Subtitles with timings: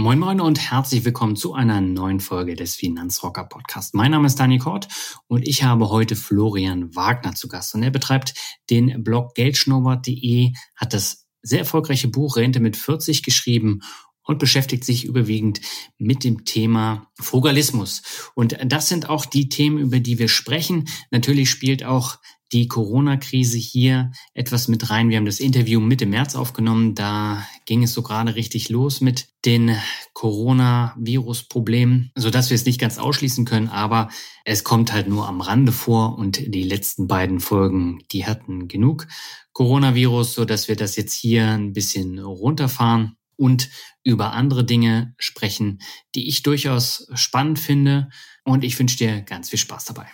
[0.00, 3.94] Moin Moin und herzlich willkommen zu einer neuen Folge des Finanzrocker Podcast.
[3.94, 4.88] Mein Name ist Dani Kort
[5.26, 8.32] und ich habe heute Florian Wagner zu Gast und er betreibt
[8.70, 13.80] den Blog geldschnurrbart.de, hat das sehr erfolgreiche Buch Rente mit 40 geschrieben
[14.30, 15.60] und beschäftigt sich überwiegend
[15.98, 18.30] mit dem Thema Frugalismus.
[18.36, 20.86] Und das sind auch die Themen, über die wir sprechen.
[21.10, 22.18] Natürlich spielt auch
[22.52, 25.08] die Corona-Krise hier etwas mit rein.
[25.08, 26.94] Wir haben das Interview Mitte März aufgenommen.
[26.94, 29.76] Da ging es so gerade richtig los mit den
[30.14, 33.66] Corona-Virus-Problemen, sodass wir es nicht ganz ausschließen können.
[33.66, 34.10] Aber
[34.44, 39.08] es kommt halt nur am Rande vor und die letzten beiden Folgen, die hatten genug
[39.54, 43.70] Coronavirus, sodass wir das jetzt hier ein bisschen runterfahren und
[44.04, 45.80] über andere Dinge sprechen,
[46.14, 48.10] die ich durchaus spannend finde.
[48.44, 50.06] Und ich wünsche dir ganz viel Spaß dabei.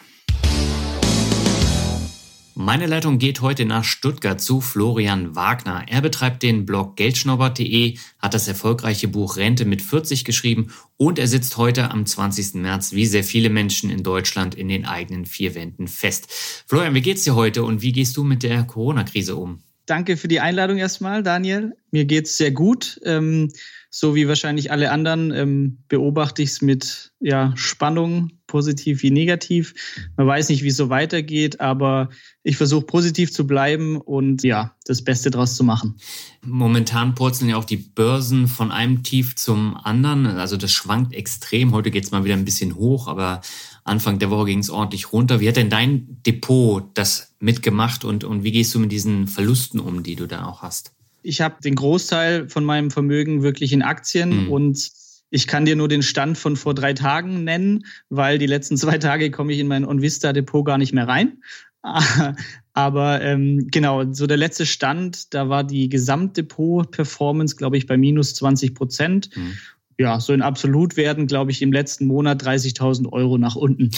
[2.59, 5.85] Meine Leitung geht heute nach Stuttgart zu Florian Wagner.
[5.89, 11.27] Er betreibt den Blog geldschnobber.de, hat das erfolgreiche Buch Rente mit 40 geschrieben und er
[11.27, 12.55] sitzt heute am 20.
[12.55, 16.29] März, wie sehr viele Menschen in Deutschland, in den eigenen vier Wänden fest.
[16.67, 19.66] Florian, wie geht's dir heute und wie gehst du mit der Corona-Krise um?
[19.87, 21.77] Danke für die Einladung erstmal, Daniel.
[21.93, 23.01] Mir geht's sehr gut.
[23.05, 23.53] Ähm,
[23.99, 29.73] so wie wahrscheinlich alle anderen ähm, beobachte ich es mit ja, Spannung, positiv wie negativ.
[30.19, 32.11] Man weiß nicht, wie es so weitergeht, aber
[32.43, 35.97] ich versuche positiv zu bleiben und ja, das Beste draus zu machen.
[36.43, 40.27] Momentan purzeln ja auch die Börsen von einem Tief zum anderen.
[40.27, 41.73] Also das schwankt extrem.
[41.73, 43.41] Heute geht es mal wieder ein bisschen hoch, aber
[43.83, 45.41] Anfang der Woche ging es ordentlich runter.
[45.41, 49.81] Wie hat denn dein Depot das mitgemacht und, und wie gehst du mit diesen Verlusten
[49.81, 50.96] um, die du da auch hast?
[51.27, 54.53] Ich habe den Großteil von meinem Vermögen wirklich in Aktien mhm.
[54.53, 54.91] und
[55.31, 58.99] ich kann dir nur den Stand von vor drei Tagen nennen, weil die letzten zwei
[58.99, 61.43] Tage komme ich in mein OnVista-Depot gar nicht mehr rein.
[62.73, 68.35] Aber ähm, genau, so der letzte Stand, da war die Gesamtdepot-Performance, glaube ich, bei minus
[68.35, 69.31] 20 Prozent.
[69.37, 69.57] Mhm.
[69.99, 73.91] Ja, so in Absolutwerten, glaube ich, im letzten Monat 30.000 Euro nach unten.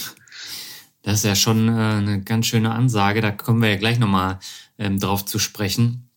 [1.03, 3.21] Das ist ja schon äh, eine ganz schöne Ansage.
[3.21, 4.39] Da kommen wir ja gleich nochmal
[4.78, 6.08] ähm, drauf zu sprechen.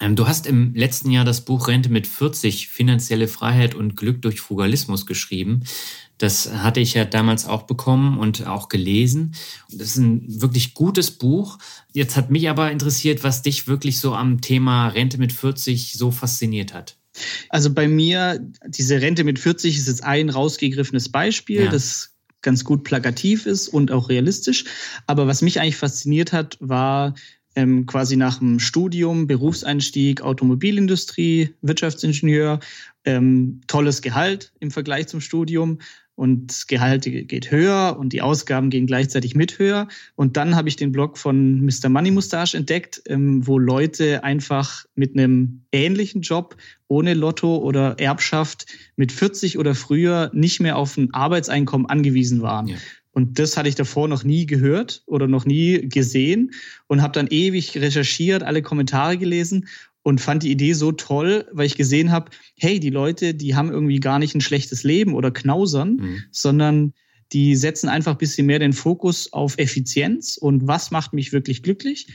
[0.00, 4.22] Ähm, du hast im letzten Jahr das Buch Rente mit 40, finanzielle Freiheit und Glück
[4.22, 5.62] durch Frugalismus geschrieben.
[6.18, 9.34] Das hatte ich ja damals auch bekommen und auch gelesen.
[9.70, 11.58] Das ist ein wirklich gutes Buch.
[11.92, 16.10] Jetzt hat mich aber interessiert, was dich wirklich so am Thema Rente mit 40 so
[16.10, 16.96] fasziniert hat.
[17.48, 21.70] Also bei mir, diese Rente mit 40 ist jetzt ein rausgegriffenes Beispiel, ja.
[21.70, 24.64] das ganz gut plakativ ist und auch realistisch.
[25.06, 27.14] Aber was mich eigentlich fasziniert hat, war
[27.56, 32.60] ähm, quasi nach dem Studium, Berufseinstieg, Automobilindustrie, Wirtschaftsingenieur,
[33.04, 35.78] ähm, tolles Gehalt im Vergleich zum Studium
[36.16, 39.86] und das Gehalt geht höher und die Ausgaben gehen gleichzeitig mit höher.
[40.14, 41.90] Und dann habe ich den Blog von Mr.
[41.90, 46.56] Money Mustache entdeckt, ähm, wo Leute einfach mit einem ähnlichen Job
[46.88, 48.66] ohne Lotto oder Erbschaft
[48.96, 52.68] mit 40 oder früher nicht mehr auf ein Arbeitseinkommen angewiesen waren.
[52.68, 52.76] Ja.
[53.16, 56.52] Und das hatte ich davor noch nie gehört oder noch nie gesehen
[56.86, 59.68] und habe dann ewig recherchiert, alle Kommentare gelesen
[60.02, 63.70] und fand die Idee so toll, weil ich gesehen habe, hey, die Leute, die haben
[63.70, 66.22] irgendwie gar nicht ein schlechtes Leben oder knausern, mhm.
[66.30, 66.92] sondern
[67.32, 71.62] die setzen einfach ein bisschen mehr den Fokus auf Effizienz und was macht mich wirklich
[71.62, 72.08] glücklich.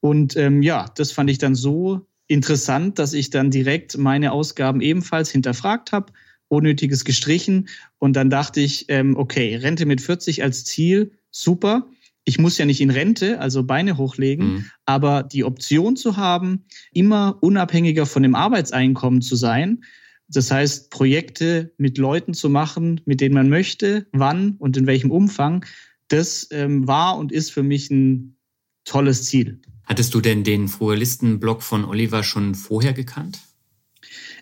[0.00, 4.80] Und ähm, ja, das fand ich dann so interessant, dass ich dann direkt meine Ausgaben
[4.80, 6.14] ebenfalls hinterfragt habe
[6.50, 7.68] Unnötiges gestrichen.
[7.98, 11.88] Und dann dachte ich, ähm, okay, Rente mit 40 als Ziel, super.
[12.24, 14.64] Ich muss ja nicht in Rente, also Beine hochlegen, mhm.
[14.84, 19.84] aber die Option zu haben, immer unabhängiger von dem Arbeitseinkommen zu sein,
[20.32, 25.10] das heißt, Projekte mit Leuten zu machen, mit denen man möchte, wann und in welchem
[25.10, 25.64] Umfang,
[26.08, 28.36] das ähm, war und ist für mich ein
[28.84, 29.60] tolles Ziel.
[29.84, 33.40] Hattest du denn den Frugalisten-Blog von Oliver schon vorher gekannt?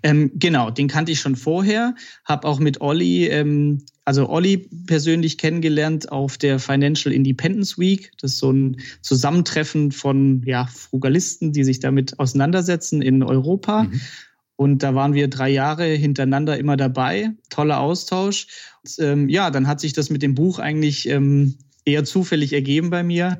[0.02, 5.38] Ähm, genau, den kannte ich schon vorher, habe auch mit Olli, ähm, also Olli persönlich
[5.38, 8.12] kennengelernt auf der Financial Independence Week.
[8.20, 13.84] Das ist so ein Zusammentreffen von ja, Frugalisten, die sich damit auseinandersetzen in Europa.
[13.84, 14.00] Mhm.
[14.56, 17.30] Und da waren wir drei Jahre hintereinander immer dabei.
[17.48, 18.48] Toller Austausch.
[18.82, 22.90] Und, ähm, ja, dann hat sich das mit dem Buch eigentlich ähm, eher zufällig ergeben
[22.90, 23.38] bei mir.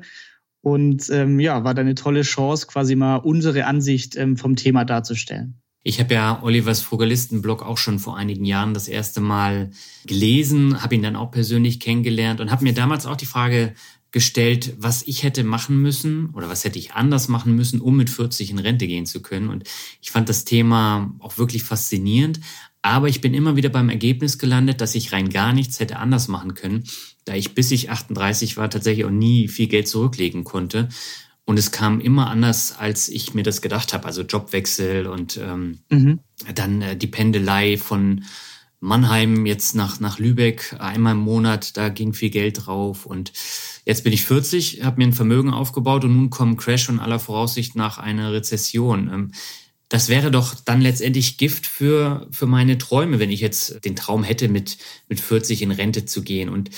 [0.61, 4.85] Und ähm, ja, war da eine tolle Chance, quasi mal unsere Ansicht ähm, vom Thema
[4.85, 5.61] darzustellen.
[5.89, 9.71] Ich habe ja Olivers Frugalisten-Blog auch schon vor einigen Jahren das erste Mal
[10.05, 13.73] gelesen, habe ihn dann auch persönlich kennengelernt und habe mir damals auch die Frage
[14.11, 18.11] gestellt, was ich hätte machen müssen oder was hätte ich anders machen müssen, um mit
[18.11, 19.49] 40 in Rente gehen zu können.
[19.49, 19.63] Und
[19.99, 22.39] ich fand das Thema auch wirklich faszinierend.
[22.83, 26.27] Aber ich bin immer wieder beim Ergebnis gelandet, dass ich rein gar nichts hätte anders
[26.27, 26.83] machen können,
[27.25, 30.87] da ich bis ich 38 war tatsächlich auch nie viel Geld zurücklegen konnte.
[31.49, 34.05] Und es kam immer anders, als ich mir das gedacht habe.
[34.05, 36.19] Also Jobwechsel und ähm, mhm.
[36.53, 38.23] dann äh, die Pendelei von
[38.81, 43.07] Mannheim jetzt nach, nach Lübeck einmal im Monat, da ging viel Geld drauf.
[43.07, 43.33] Und
[43.83, 47.17] jetzt bin ich 40, habe mir ein Vermögen aufgebaut und nun kommen Crash und aller
[47.17, 49.09] Voraussicht nach eine Rezession.
[49.11, 49.31] Ähm,
[49.89, 54.23] das wäre doch dann letztendlich Gift für, für meine Träume, wenn ich jetzt den Traum
[54.23, 54.77] hätte, mit,
[55.07, 56.49] mit 40 in Rente zu gehen.
[56.49, 56.69] Und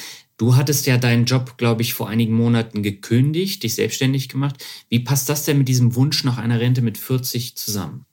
[0.42, 4.56] Du hattest ja deinen Job, glaube ich, vor einigen Monaten gekündigt, dich selbstständig gemacht.
[4.90, 8.08] Wie passt das denn mit diesem Wunsch nach einer Rente mit 40 zusammen?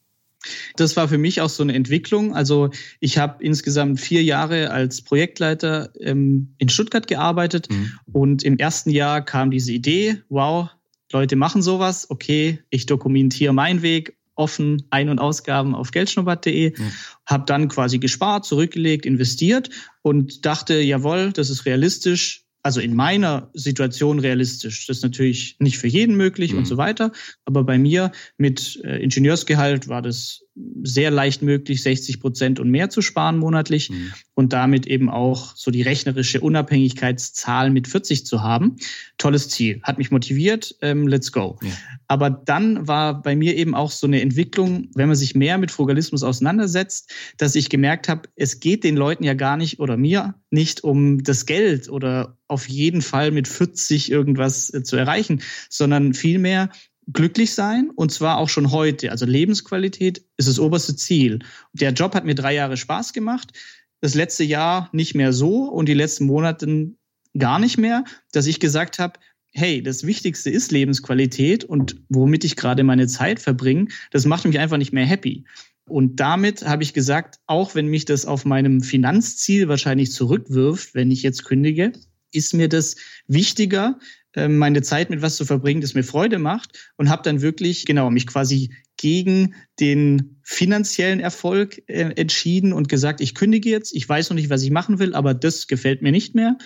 [0.76, 2.34] Das war für mich auch so eine Entwicklung.
[2.34, 2.68] Also
[3.00, 7.92] ich habe insgesamt vier Jahre als Projektleiter ähm, in Stuttgart gearbeitet mhm.
[8.12, 10.68] und im ersten Jahr kam diese Idee, wow,
[11.10, 16.84] Leute machen sowas, okay, ich dokumentiere meinen Weg offen Ein- und Ausgaben auf geldschnurrbart.de, ja.
[17.26, 19.70] habe dann quasi gespart, zurückgelegt, investiert
[20.02, 24.86] und dachte, jawohl, das ist realistisch, also in meiner Situation realistisch.
[24.86, 26.58] Das ist natürlich nicht für jeden möglich mhm.
[26.58, 27.12] und so weiter.
[27.44, 30.44] Aber bei mir mit äh, Ingenieursgehalt war das
[30.82, 34.12] sehr leicht möglich, 60 Prozent und mehr zu sparen monatlich mhm.
[34.34, 38.76] und damit eben auch so die rechnerische Unabhängigkeitszahl mit 40 zu haben.
[39.18, 41.58] Tolles Ziel, hat mich motiviert, ähm, let's go.
[41.62, 41.70] Ja.
[42.08, 45.70] Aber dann war bei mir eben auch so eine Entwicklung, wenn man sich mehr mit
[45.70, 50.34] Frugalismus auseinandersetzt, dass ich gemerkt habe, es geht den Leuten ja gar nicht oder mir
[50.50, 56.14] nicht um das Geld oder auf jeden Fall mit 40 irgendwas äh, zu erreichen, sondern
[56.14, 56.70] vielmehr
[57.10, 59.10] glücklich sein und zwar auch schon heute.
[59.10, 61.38] Also Lebensqualität ist das oberste Ziel.
[61.72, 63.52] Der Job hat mir drei Jahre Spaß gemacht.
[64.00, 66.92] Das letzte Jahr nicht mehr so und die letzten Monate
[67.36, 69.18] gar nicht mehr, dass ich gesagt habe,
[69.52, 74.58] hey, das Wichtigste ist Lebensqualität und womit ich gerade meine Zeit verbringe, das macht mich
[74.58, 75.44] einfach nicht mehr happy.
[75.88, 81.10] Und damit habe ich gesagt, auch wenn mich das auf meinem Finanzziel wahrscheinlich zurückwirft, wenn
[81.10, 81.92] ich jetzt kündige,
[82.32, 82.96] ist mir das
[83.26, 83.98] wichtiger,
[84.34, 87.86] ähm, meine Zeit mit was zu verbringen, das mir Freude macht und habe dann wirklich,
[87.86, 94.08] genau, mich quasi gegen den finanziellen Erfolg äh, entschieden und gesagt, ich kündige jetzt, ich
[94.08, 96.56] weiß noch nicht, was ich machen will, aber das gefällt mir nicht mehr.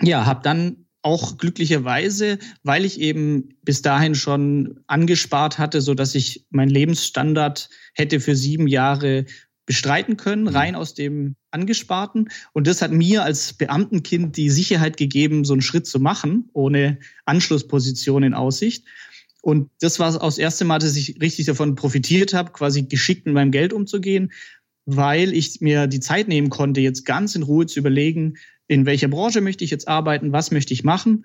[0.00, 6.14] Ja, habe dann auch glücklicherweise, weil ich eben bis dahin schon angespart hatte, so dass
[6.14, 9.26] ich meinen Lebensstandard hätte für sieben Jahre
[9.66, 10.48] bestreiten können, mhm.
[10.48, 12.28] rein aus dem Angesparten.
[12.52, 16.98] Und das hat mir als Beamtenkind die Sicherheit gegeben, so einen Schritt zu machen, ohne
[17.24, 18.84] Anschlussposition in Aussicht.
[19.40, 23.26] Und das war auch das erste Mal, dass ich richtig davon profitiert habe, quasi geschickt
[23.26, 24.32] mit meinem Geld umzugehen,
[24.84, 28.34] weil ich mir die Zeit nehmen konnte, jetzt ganz in Ruhe zu überlegen,
[28.68, 31.24] in welcher Branche möchte ich jetzt arbeiten, was möchte ich machen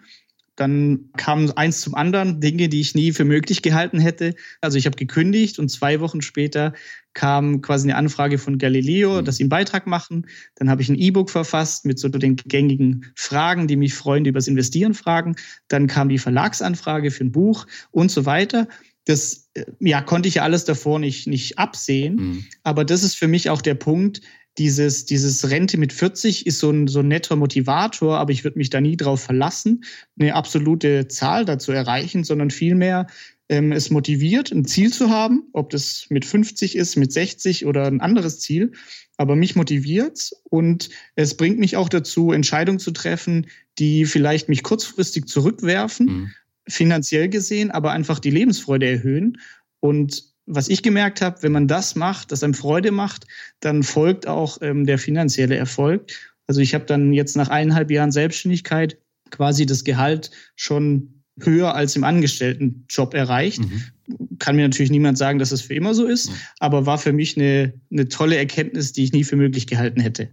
[0.57, 4.33] dann kam eins zum anderen, Dinge, die ich nie für möglich gehalten hätte.
[4.59, 6.73] Also ich habe gekündigt und zwei Wochen später
[7.13, 9.25] kam quasi eine Anfrage von Galileo, mhm.
[9.25, 10.25] dass sie einen Beitrag machen.
[10.55, 14.47] Dann habe ich ein E-Book verfasst mit so den gängigen Fragen, die mich Freunde übers
[14.47, 15.35] Investieren fragen.
[15.67, 18.67] Dann kam die Verlagsanfrage für ein Buch und so weiter.
[19.05, 22.15] Das äh, ja, konnte ich ja alles davor nicht, nicht absehen.
[22.15, 22.45] Mhm.
[22.63, 24.21] Aber das ist für mich auch der Punkt,
[24.57, 28.57] dieses, dieses Rente mit 40 ist so ein, so ein netter Motivator, aber ich würde
[28.57, 29.83] mich da nie drauf verlassen,
[30.19, 33.07] eine absolute Zahl dazu erreichen, sondern vielmehr
[33.49, 37.85] ähm, es motiviert, ein Ziel zu haben, ob das mit 50 ist, mit 60 oder
[37.85, 38.73] ein anderes Ziel.
[39.17, 43.47] Aber mich motiviert und es bringt mich auch dazu, Entscheidungen zu treffen,
[43.79, 46.31] die vielleicht mich kurzfristig zurückwerfen, mhm.
[46.67, 49.39] finanziell gesehen, aber einfach die Lebensfreude erhöhen.
[49.79, 53.27] Und was ich gemerkt habe, wenn man das macht, das einem Freude macht,
[53.59, 56.11] dann folgt auch ähm, der finanzielle Erfolg.
[56.47, 58.97] Also ich habe dann jetzt nach eineinhalb Jahren Selbstständigkeit
[59.29, 63.59] quasi das Gehalt schon höher als im Angestelltenjob erreicht.
[63.59, 64.37] Mhm.
[64.39, 66.35] Kann mir natürlich niemand sagen, dass es das für immer so ist, mhm.
[66.59, 70.29] aber war für mich eine, eine tolle Erkenntnis, die ich nie für möglich gehalten hätte.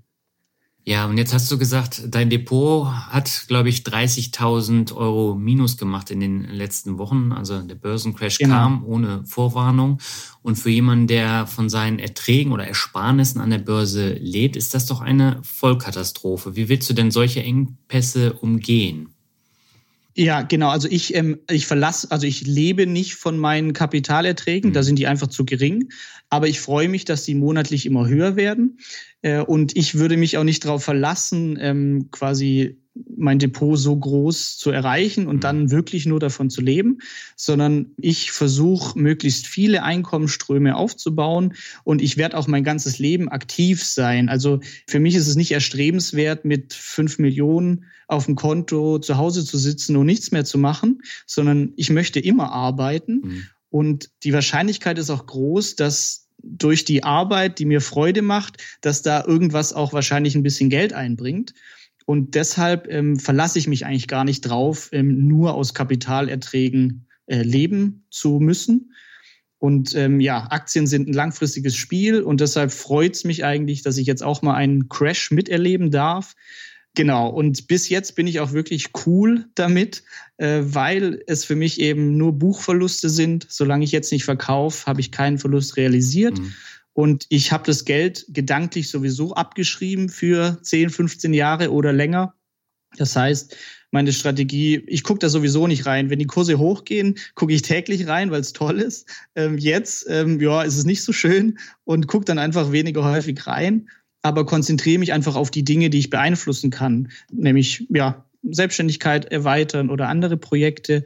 [0.87, 6.11] Ja, und jetzt hast du gesagt, dein Depot hat, glaube ich, 30.000 Euro Minus gemacht
[6.11, 7.33] in den letzten Wochen.
[7.33, 8.55] Also der Börsencrash genau.
[8.55, 9.99] kam ohne Vorwarnung.
[10.43, 14.85] Und für jemanden, der von seinen Erträgen oder Ersparnissen an der Börse lebt, ist das
[14.85, 16.55] doch eine Vollkatastrophe.
[16.55, 19.14] Wie willst du denn solche Engpässe umgehen?
[20.17, 20.69] Ja, genau.
[20.69, 24.75] Also ich, ähm, ich verlasse, also ich lebe nicht von meinen Kapitalerträgen, mhm.
[24.75, 25.91] da sind die einfach zu gering.
[26.31, 28.79] Aber ich freue mich, dass die monatlich immer höher werden.
[29.23, 32.79] Äh, und ich würde mich auch nicht darauf verlassen, ähm, quasi
[33.17, 36.99] mein Depot so groß zu erreichen und dann wirklich nur davon zu leben,
[37.35, 43.83] sondern ich versuche möglichst viele Einkommensströme aufzubauen und ich werde auch mein ganzes Leben aktiv
[43.83, 44.29] sein.
[44.29, 49.45] Also für mich ist es nicht erstrebenswert, mit fünf Millionen auf dem Konto zu Hause
[49.45, 53.21] zu sitzen und nichts mehr zu machen, sondern ich möchte immer arbeiten.
[53.23, 53.47] Mhm.
[53.71, 59.03] Und die Wahrscheinlichkeit ist auch groß, dass durch die Arbeit, die mir Freude macht, dass
[59.03, 61.55] da irgendwas auch wahrscheinlich ein bisschen Geld einbringt.
[62.07, 67.43] Und deshalb ähm, verlasse ich mich eigentlich gar nicht drauf, ähm, nur aus Kapitalerträgen äh,
[67.43, 68.93] leben zu müssen.
[69.59, 73.97] Und ähm, ja, Aktien sind ein langfristiges Spiel und deshalb freut es mich eigentlich, dass
[73.97, 76.35] ich jetzt auch mal einen Crash miterleben darf.
[76.97, 80.05] Genau, und bis jetzt bin ich auch wirklich cool damit,
[80.37, 83.47] äh, weil es für mich eben nur Buchverluste sind.
[83.51, 86.39] Solange ich jetzt nicht verkaufe, habe ich keinen Verlust realisiert.
[86.39, 86.55] Mhm.
[86.93, 92.35] Und ich habe das Geld gedanklich sowieso abgeschrieben für 10, 15 Jahre oder länger.
[92.97, 93.57] Das heißt,
[93.91, 96.11] meine Strategie, ich gucke da sowieso nicht rein.
[96.11, 99.09] Wenn die Kurse hochgehen, gucke ich täglich rein, weil es toll ist.
[99.35, 103.45] Ähm, jetzt, ähm, ja, ist es nicht so schön und gucke dann einfach weniger häufig
[103.49, 103.89] rein,
[104.25, 109.91] aber konzentriere mich einfach auf die Dinge, die ich beeinflussen kann, nämlich ja Selbstständigkeit erweitern
[109.91, 111.05] oder andere Projekte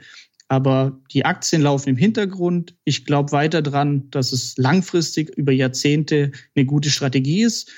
[0.48, 2.74] aber die Aktien laufen im Hintergrund.
[2.84, 7.70] Ich glaube weiter dran, dass es langfristig über Jahrzehnte eine gute Strategie ist.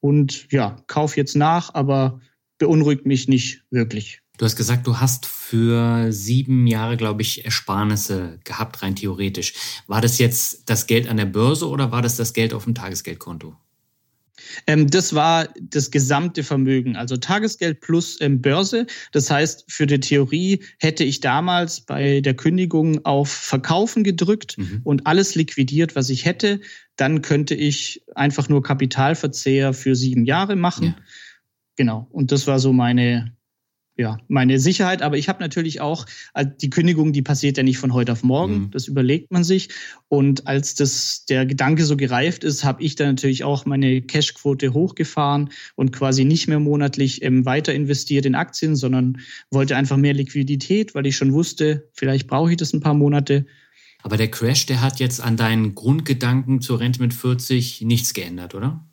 [0.00, 2.20] Und ja, kauf jetzt nach, aber
[2.58, 4.20] beunruhigt mich nicht wirklich.
[4.38, 9.54] Du hast gesagt, du hast für sieben Jahre, glaube ich, Ersparnisse gehabt, rein theoretisch.
[9.86, 12.74] War das jetzt das Geld an der Börse oder war das das Geld auf dem
[12.74, 13.56] Tagesgeldkonto?
[14.66, 18.86] Ähm, das war das gesamte Vermögen, also Tagesgeld plus ähm, Börse.
[19.12, 24.80] Das heißt, für die Theorie hätte ich damals bei der Kündigung auf Verkaufen gedrückt mhm.
[24.84, 26.60] und alles liquidiert, was ich hätte.
[26.96, 30.86] Dann könnte ich einfach nur Kapitalverzehr für sieben Jahre machen.
[30.86, 30.96] Ja.
[31.76, 32.08] Genau.
[32.10, 33.35] Und das war so meine,
[33.96, 35.00] ja, meine Sicherheit.
[35.00, 38.22] Aber ich habe natürlich auch, also die Kündigung, die passiert ja nicht von heute auf
[38.22, 38.58] morgen.
[38.58, 38.70] Mhm.
[38.70, 39.70] Das überlegt man sich.
[40.08, 44.74] Und als das der Gedanke so gereift ist, habe ich dann natürlich auch meine Cashquote
[44.74, 49.18] hochgefahren und quasi nicht mehr monatlich ähm, weiter investiert in Aktien, sondern
[49.50, 53.46] wollte einfach mehr Liquidität, weil ich schon wusste, vielleicht brauche ich das ein paar Monate.
[54.02, 58.54] Aber der Crash, der hat jetzt an deinen Grundgedanken zur Rente mit 40 nichts geändert,
[58.54, 58.84] oder?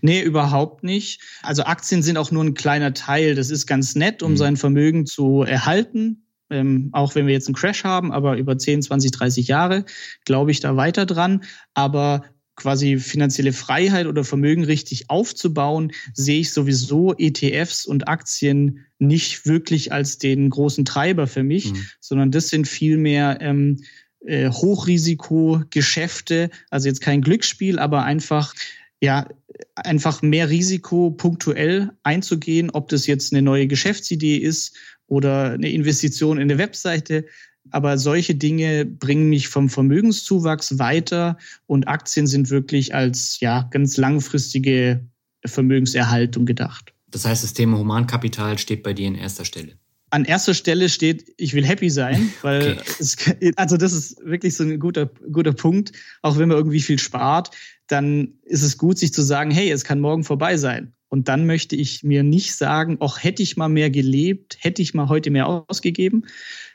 [0.00, 1.20] Nee, überhaupt nicht.
[1.42, 3.34] Also Aktien sind auch nur ein kleiner Teil.
[3.34, 4.36] Das ist ganz nett, um mhm.
[4.36, 6.24] sein Vermögen zu erhalten.
[6.50, 9.84] Ähm, auch wenn wir jetzt einen Crash haben, aber über 10, 20, 30 Jahre
[10.24, 11.42] glaube ich da weiter dran.
[11.74, 12.22] Aber
[12.58, 19.92] quasi finanzielle Freiheit oder Vermögen richtig aufzubauen, sehe ich sowieso ETFs und Aktien nicht wirklich
[19.92, 21.86] als den großen Treiber für mich, mhm.
[22.00, 23.84] sondern das sind vielmehr ähm,
[24.26, 28.54] äh, Hochrisikogeschäfte, also jetzt kein Glücksspiel, aber einfach
[29.00, 29.28] ja,
[29.74, 34.76] einfach mehr Risiko punktuell einzugehen, ob das jetzt eine neue Geschäftsidee ist
[35.06, 37.26] oder eine Investition in eine Webseite.
[37.70, 41.36] Aber solche Dinge bringen mich vom Vermögenszuwachs weiter
[41.66, 45.04] und Aktien sind wirklich als ja, ganz langfristige
[45.44, 46.94] Vermögenserhaltung gedacht.
[47.10, 49.78] Das heißt, das Thema Humankapital steht bei dir in erster Stelle.
[50.10, 52.82] An erster Stelle steht, ich will happy sein, weil okay.
[52.98, 53.16] es,
[53.56, 57.50] also das ist wirklich so ein guter, guter Punkt, auch wenn man irgendwie viel spart
[57.88, 60.92] dann ist es gut, sich zu sagen, hey, es kann morgen vorbei sein.
[61.08, 64.92] Und dann möchte ich mir nicht sagen, ach, hätte ich mal mehr gelebt, hätte ich
[64.92, 66.26] mal heute mehr ausgegeben.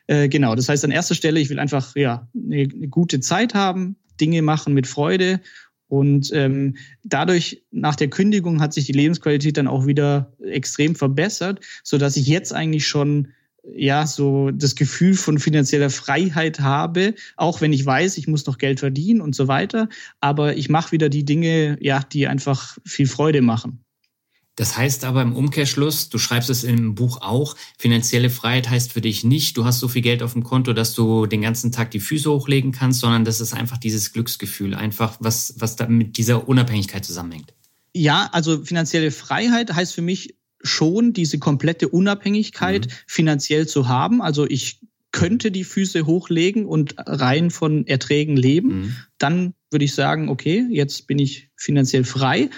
[0.08, 3.54] Äh, genau, das heißt an erster Stelle, ich will einfach ja eine, eine gute Zeit
[3.54, 5.40] haben, Dinge machen mit Freude.
[5.94, 11.60] Und ähm, dadurch, nach der Kündigung, hat sich die Lebensqualität dann auch wieder extrem verbessert,
[11.84, 13.28] so dass ich jetzt eigentlich schon
[13.76, 18.58] ja, so das Gefühl von finanzieller Freiheit habe, auch wenn ich weiß, ich muss noch
[18.58, 19.88] Geld verdienen und so weiter.
[20.20, 23.83] Aber ich mache wieder die Dinge, ja, die einfach viel Freude machen.
[24.56, 29.02] Das heißt aber im Umkehrschluss, du schreibst es im Buch auch, finanzielle Freiheit heißt für
[29.02, 31.90] dich nicht, du hast so viel Geld auf dem Konto, dass du den ganzen Tag
[31.90, 36.18] die Füße hochlegen kannst, sondern das ist einfach dieses Glücksgefühl, einfach was, was da mit
[36.18, 37.54] dieser Unabhängigkeit zusammenhängt.
[37.96, 42.92] Ja, also finanzielle Freiheit heißt für mich schon diese komplette Unabhängigkeit mhm.
[43.08, 44.22] finanziell zu haben.
[44.22, 44.80] Also ich
[45.14, 48.96] könnte die Füße hochlegen und rein von Erträgen leben, mhm.
[49.20, 52.50] dann würde ich sagen, okay, jetzt bin ich finanziell frei,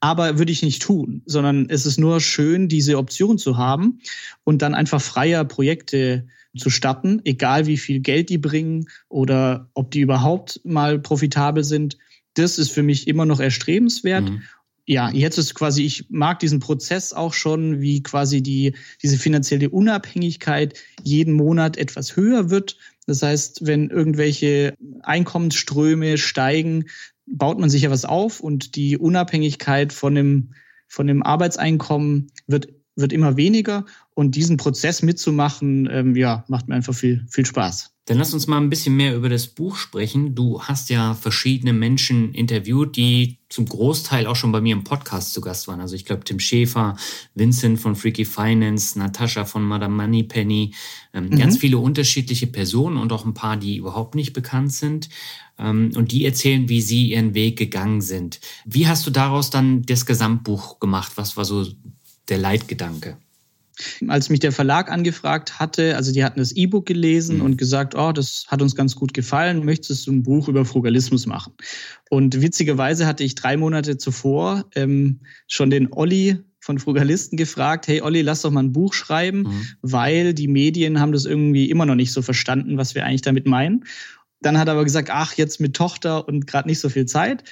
[0.00, 4.00] aber würde ich nicht tun, sondern es ist nur schön, diese Option zu haben
[4.44, 9.90] und dann einfach freier Projekte zu starten, egal wie viel Geld die bringen oder ob
[9.90, 11.98] die überhaupt mal profitabel sind.
[12.34, 14.30] Das ist für mich immer noch erstrebenswert.
[14.30, 14.42] Mhm.
[14.86, 19.68] Ja, jetzt ist quasi, ich mag diesen Prozess auch schon, wie quasi die, diese finanzielle
[19.68, 22.78] Unabhängigkeit jeden Monat etwas höher wird.
[23.06, 26.84] Das heißt, wenn irgendwelche Einkommensströme steigen,
[27.26, 30.54] baut man sich ja was auf und die Unabhängigkeit von dem,
[30.86, 33.86] von dem Arbeitseinkommen wird, wird immer weniger.
[34.14, 37.96] Und diesen Prozess mitzumachen, ähm, ja, macht mir einfach viel, viel Spaß.
[38.06, 40.36] Dann lass uns mal ein bisschen mehr über das Buch sprechen.
[40.36, 45.32] Du hast ja verschiedene Menschen interviewt, die zum Großteil auch schon bei mir im Podcast
[45.32, 45.80] zu Gast waren.
[45.80, 46.94] Also ich glaube Tim Schäfer,
[47.34, 50.74] Vincent von Freaky Finance, Natascha von Madame Moneypenny,
[51.14, 51.38] ähm, mhm.
[51.38, 55.08] ganz viele unterschiedliche Personen und auch ein paar, die überhaupt nicht bekannt sind.
[55.58, 58.40] Ähm, und die erzählen, wie sie ihren Weg gegangen sind.
[58.66, 61.12] Wie hast du daraus dann das Gesamtbuch gemacht?
[61.16, 61.66] Was war so
[62.28, 63.16] der Leitgedanke?
[64.08, 67.42] Als mich der Verlag angefragt hatte, also die hatten das E-Book gelesen mhm.
[67.42, 71.26] und gesagt, oh, das hat uns ganz gut gefallen, möchtest du ein Buch über Frugalismus
[71.26, 71.52] machen?
[72.10, 78.02] Und witzigerweise hatte ich drei Monate zuvor ähm, schon den Olli von Frugalisten gefragt, hey
[78.02, 79.66] Olli, lass doch mal ein Buch schreiben, mhm.
[79.82, 83.46] weil die Medien haben das irgendwie immer noch nicht so verstanden, was wir eigentlich damit
[83.46, 83.84] meinen.
[84.40, 87.44] Dann hat er aber gesagt, ach, jetzt mit Tochter und gerade nicht so viel Zeit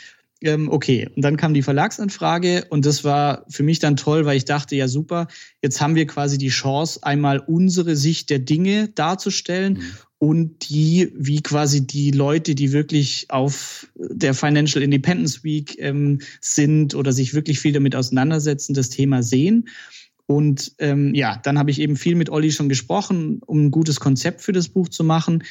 [0.45, 1.09] ähm, okay.
[1.15, 4.77] Und dann kam die Verlagsanfrage und das war für mich dann toll, weil ich dachte,
[4.77, 5.27] ja super,
[5.63, 9.93] jetzt haben wir quasi die Chance, einmal unsere Sicht der Dinge darzustellen mhm.
[10.19, 16.95] und die, wie quasi die Leute, die wirklich auf der Financial Independence Week ähm, sind
[16.95, 19.69] oder sich wirklich viel damit auseinandersetzen, das Thema sehen.
[20.27, 24.01] Und ähm, ja, dann habe ich eben viel mit Olli schon gesprochen, um ein gutes
[24.01, 25.45] Konzept für das Buch zu machen.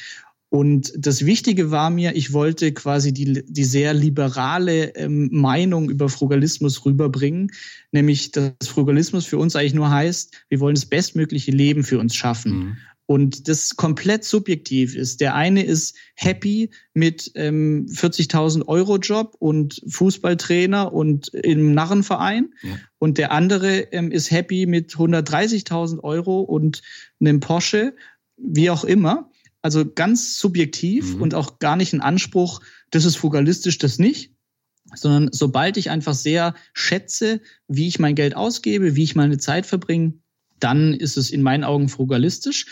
[0.54, 6.08] Und das Wichtige war mir, ich wollte quasi die, die sehr liberale ähm, Meinung über
[6.08, 7.50] Frugalismus rüberbringen,
[7.90, 12.14] nämlich dass Frugalismus für uns eigentlich nur heißt, wir wollen das bestmögliche Leben für uns
[12.14, 12.52] schaffen.
[12.52, 12.76] Mhm.
[13.06, 15.20] Und das komplett subjektiv ist.
[15.20, 22.54] Der eine ist happy mit ähm, 40.000 Euro Job und Fußballtrainer und im Narrenverein.
[22.62, 22.78] Ja.
[23.00, 26.80] Und der andere ähm, ist happy mit 130.000 Euro und
[27.18, 27.96] einem Porsche,
[28.36, 29.32] wie auch immer.
[29.64, 31.22] Also ganz subjektiv mhm.
[31.22, 34.34] und auch gar nicht ein Anspruch, das ist fugalistisch, das nicht,
[34.94, 39.64] sondern sobald ich einfach sehr schätze, wie ich mein Geld ausgebe, wie ich meine Zeit
[39.64, 40.12] verbringe,
[40.60, 42.66] dann ist es in meinen Augen frugalistisch.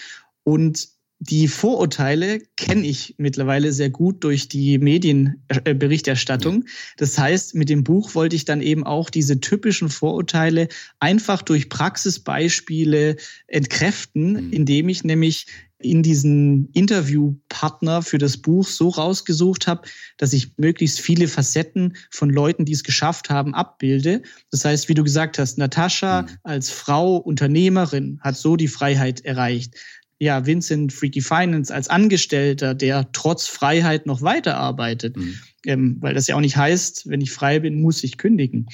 [0.45, 6.67] Und die Vorurteile kenne ich mittlerweile sehr gut durch die Medienberichterstattung.
[6.99, 10.69] Das heißt, mit dem Buch wollte ich dann eben auch diese typischen Vorurteile
[11.01, 14.53] einfach durch Praxisbeispiele entkräften, mhm.
[14.53, 15.47] indem ich nämlich
[15.85, 19.83] in diesen Interviewpartner für das Buch so rausgesucht habe,
[20.17, 24.23] dass ich möglichst viele Facetten von Leuten, die es geschafft haben, abbilde.
[24.51, 26.29] Das heißt, wie du gesagt hast, Natascha mhm.
[26.43, 29.75] als Frau Unternehmerin hat so die Freiheit erreicht.
[30.19, 35.35] Ja, Vincent Freaky Finance als Angestellter, der trotz Freiheit noch weiterarbeitet, mhm.
[35.67, 38.69] ähm, weil das ja auch nicht heißt, wenn ich frei bin, muss ich kündigen.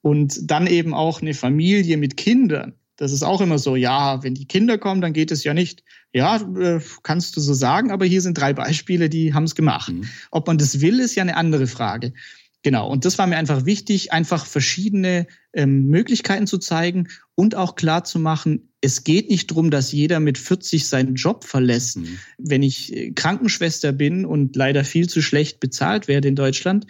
[0.00, 2.74] Und dann eben auch eine Familie mit Kindern.
[2.98, 5.84] Das ist auch immer so, ja, wenn die Kinder kommen, dann geht es ja nicht.
[6.12, 9.92] Ja, äh, kannst du so sagen, aber hier sind drei Beispiele, die haben es gemacht.
[9.92, 10.04] Mhm.
[10.32, 12.12] Ob man das will, ist ja eine andere Frage.
[12.62, 17.06] Genau, und das war mir einfach wichtig, einfach verschiedene ähm, Möglichkeiten zu zeigen
[17.36, 21.44] und auch klar zu machen, es geht nicht darum, dass jeder mit 40 seinen Job
[21.44, 21.98] verlässt.
[21.98, 22.18] Mhm.
[22.36, 26.86] Wenn ich äh, Krankenschwester bin und leider viel zu schlecht bezahlt werde in Deutschland,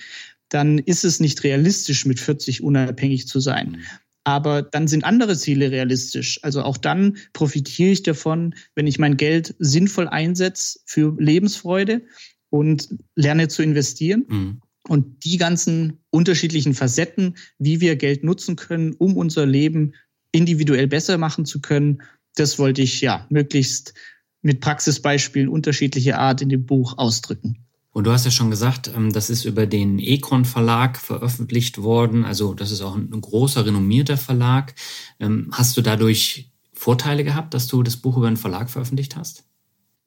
[0.49, 3.73] dann ist es nicht realistisch, mit 40 unabhängig zu sein.
[3.73, 3.83] Mhm.
[4.29, 6.39] Aber dann sind andere Ziele realistisch.
[6.43, 12.03] Also auch dann profitiere ich davon, wenn ich mein Geld sinnvoll einsetze für Lebensfreude
[12.51, 14.27] und lerne zu investieren.
[14.29, 14.61] Mhm.
[14.87, 19.95] Und die ganzen unterschiedlichen Facetten, wie wir Geld nutzen können, um unser Leben
[20.31, 22.03] individuell besser machen zu können,
[22.35, 23.95] das wollte ich ja möglichst
[24.43, 27.65] mit Praxisbeispielen unterschiedlicher Art in dem Buch ausdrücken.
[27.99, 32.25] Und du hast ja schon gesagt, ähm, das ist über den Econ Verlag veröffentlicht worden.
[32.25, 34.77] Also das ist auch ein großer, renommierter Verlag.
[35.19, 39.48] Ähm, hast du dadurch Vorteile gehabt, dass du das Buch über einen Verlag veröffentlicht hast?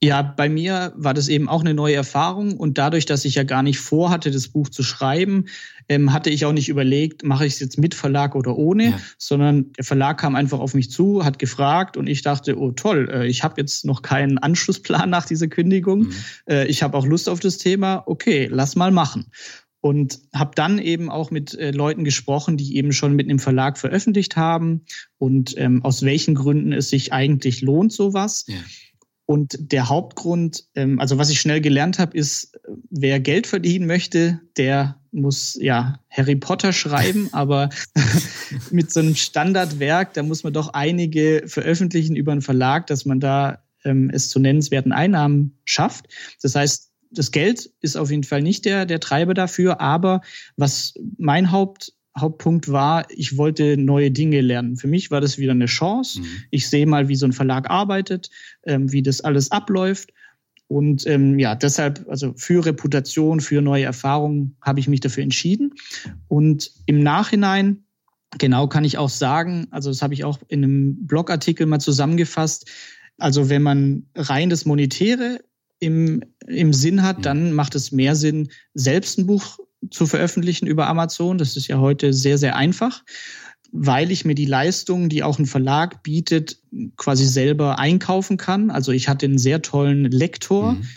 [0.03, 3.43] Ja, bei mir war das eben auch eine neue Erfahrung und dadurch, dass ich ja
[3.43, 5.45] gar nicht vorhatte, das Buch zu schreiben,
[5.89, 8.99] ähm, hatte ich auch nicht überlegt, mache ich es jetzt mit Verlag oder ohne, ja.
[9.19, 13.09] sondern der Verlag kam einfach auf mich zu, hat gefragt und ich dachte, oh toll,
[13.13, 16.13] äh, ich habe jetzt noch keinen Anschlussplan nach dieser Kündigung, mhm.
[16.49, 19.27] äh, ich habe auch Lust auf das Thema, okay, lass mal machen.
[19.83, 23.79] Und habe dann eben auch mit äh, Leuten gesprochen, die eben schon mit einem Verlag
[23.79, 24.81] veröffentlicht haben
[25.17, 28.45] und ähm, aus welchen Gründen es sich eigentlich lohnt, sowas.
[28.47, 28.57] Ja.
[29.31, 34.41] Und der Hauptgrund, ähm, also was ich schnell gelernt habe, ist, wer Geld verdienen möchte,
[34.57, 37.69] der muss ja Harry Potter schreiben, aber
[38.71, 43.21] mit so einem Standardwerk, da muss man doch einige veröffentlichen über einen Verlag, dass man
[43.21, 46.07] da ähm, es zu nennenswerten Einnahmen schafft.
[46.41, 50.19] Das heißt, das Geld ist auf jeden Fall nicht der, der Treiber dafür, aber
[50.57, 54.75] was mein Haupt Hauptpunkt war, ich wollte neue Dinge lernen.
[54.75, 56.19] Für mich war das wieder eine Chance.
[56.19, 56.25] Mhm.
[56.49, 58.29] Ich sehe mal, wie so ein Verlag arbeitet,
[58.63, 60.11] ähm, wie das alles abläuft.
[60.67, 65.73] Und ähm, ja, deshalb, also für Reputation, für neue Erfahrungen habe ich mich dafür entschieden.
[66.27, 67.83] Und im Nachhinein,
[68.37, 72.69] genau kann ich auch sagen, also das habe ich auch in einem Blogartikel mal zusammengefasst,
[73.17, 75.41] also wenn man rein das Monetäre
[75.79, 77.23] im, im Sinn hat, mhm.
[77.23, 81.37] dann macht es mehr Sinn, selbst ein Buch zu veröffentlichen über Amazon.
[81.37, 83.03] Das ist ja heute sehr, sehr einfach,
[83.71, 86.59] weil ich mir die Leistungen, die auch ein Verlag bietet,
[86.97, 88.69] quasi selber einkaufen kann.
[88.69, 90.87] Also ich hatte einen sehr tollen Lektor, mhm.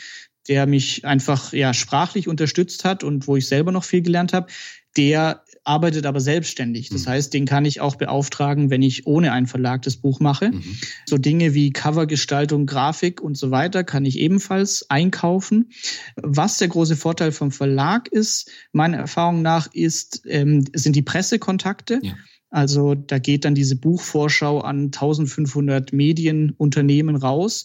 [0.48, 4.48] der mich einfach ja sprachlich unterstützt hat und wo ich selber noch viel gelernt habe.
[4.96, 6.90] Der arbeitet aber selbstständig.
[6.90, 7.11] Das mhm.
[7.11, 10.53] heißt, den kann ich auch beauftragen, wenn ich ohne einen Verlag das Buch mache.
[10.53, 10.79] Mhm.
[11.07, 15.70] So Dinge wie Covergestaltung, Grafik und so weiter kann ich ebenfalls einkaufen.
[16.16, 22.00] Was der große Vorteil vom Verlag ist, meiner Erfahrung nach, ist, ähm, sind die Pressekontakte.
[22.03, 22.14] Ja.
[22.50, 27.64] Also da geht dann diese Buchvorschau an 1500 Medienunternehmen raus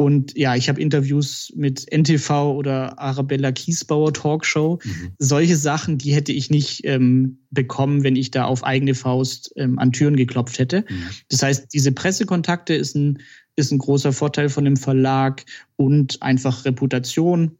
[0.00, 4.78] und ja, ich habe Interviews mit NTV oder Arabella Kiesbauer Talkshow.
[4.84, 5.10] Mhm.
[5.18, 9.76] Solche Sachen, die hätte ich nicht ähm, bekommen, wenn ich da auf eigene Faust ähm,
[9.80, 10.84] an Türen geklopft hätte.
[10.88, 11.02] Mhm.
[11.30, 13.18] Das heißt, diese Pressekontakte ist ein,
[13.56, 17.58] ist ein großer Vorteil von dem Verlag und einfach Reputation,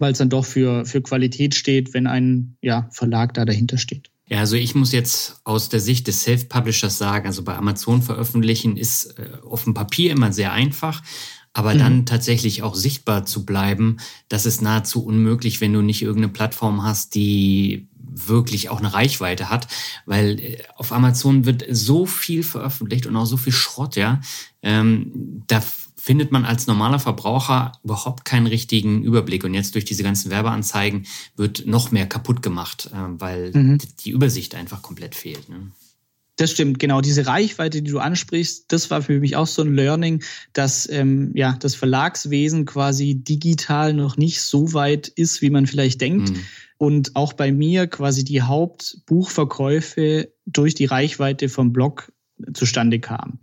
[0.00, 4.10] weil es dann doch für, für Qualität steht, wenn ein ja, Verlag da dahinter steht.
[4.26, 8.76] Ja, also ich muss jetzt aus der Sicht des Self-Publishers sagen, also bei Amazon veröffentlichen
[8.76, 11.02] ist äh, auf dem Papier immer sehr einfach.
[11.52, 11.78] Aber mhm.
[11.78, 16.82] dann tatsächlich auch sichtbar zu bleiben, das ist nahezu unmöglich, wenn du nicht irgendeine Plattform
[16.82, 17.88] hast, die
[18.26, 19.68] wirklich auch eine Reichweite hat,
[20.06, 24.20] weil äh, auf Amazon wird so viel veröffentlicht und auch so viel Schrott, ja.
[24.62, 25.62] Ähm, da
[25.96, 29.44] findet man als normaler Verbraucher überhaupt keinen richtigen Überblick.
[29.44, 31.06] Und jetzt durch diese ganzen Werbeanzeigen
[31.36, 33.78] wird noch mehr kaputt gemacht, äh, weil mhm.
[34.00, 35.50] die Übersicht einfach komplett fehlt.
[35.50, 35.70] Ne?
[36.38, 37.00] Das stimmt, genau.
[37.00, 40.22] Diese Reichweite, die du ansprichst, das war für mich auch so ein Learning,
[40.52, 46.00] dass ähm, ja das Verlagswesen quasi digital noch nicht so weit ist, wie man vielleicht
[46.00, 46.30] denkt.
[46.30, 46.40] Mhm.
[46.78, 52.12] Und auch bei mir quasi die Hauptbuchverkäufe durch die Reichweite vom Blog
[52.52, 53.38] zustande kam.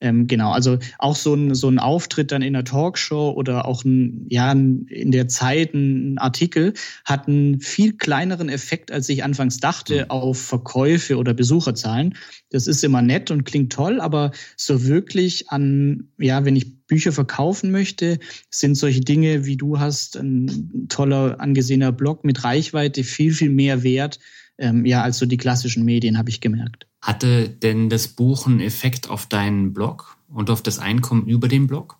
[0.00, 3.84] Ähm, genau, also auch so ein, so ein Auftritt dann in der Talkshow oder auch
[3.84, 9.58] ein, ja, in der Zeit ein Artikel hat einen viel kleineren Effekt, als ich anfangs
[9.58, 10.10] dachte, mhm.
[10.10, 12.14] auf Verkäufe oder Besucherzahlen.
[12.50, 17.12] Das ist immer nett und klingt toll, aber so wirklich an, ja, wenn ich Bücher
[17.12, 18.18] verkaufen möchte,
[18.50, 23.82] sind solche Dinge, wie du hast, ein toller, angesehener Blog mit Reichweite viel, viel mehr
[23.82, 24.18] wert,
[24.58, 26.86] ähm, ja, als so die klassischen Medien, habe ich gemerkt.
[27.00, 31.66] Hatte denn das Buch einen Effekt auf deinen Blog und auf das Einkommen über den
[31.66, 31.98] Blog?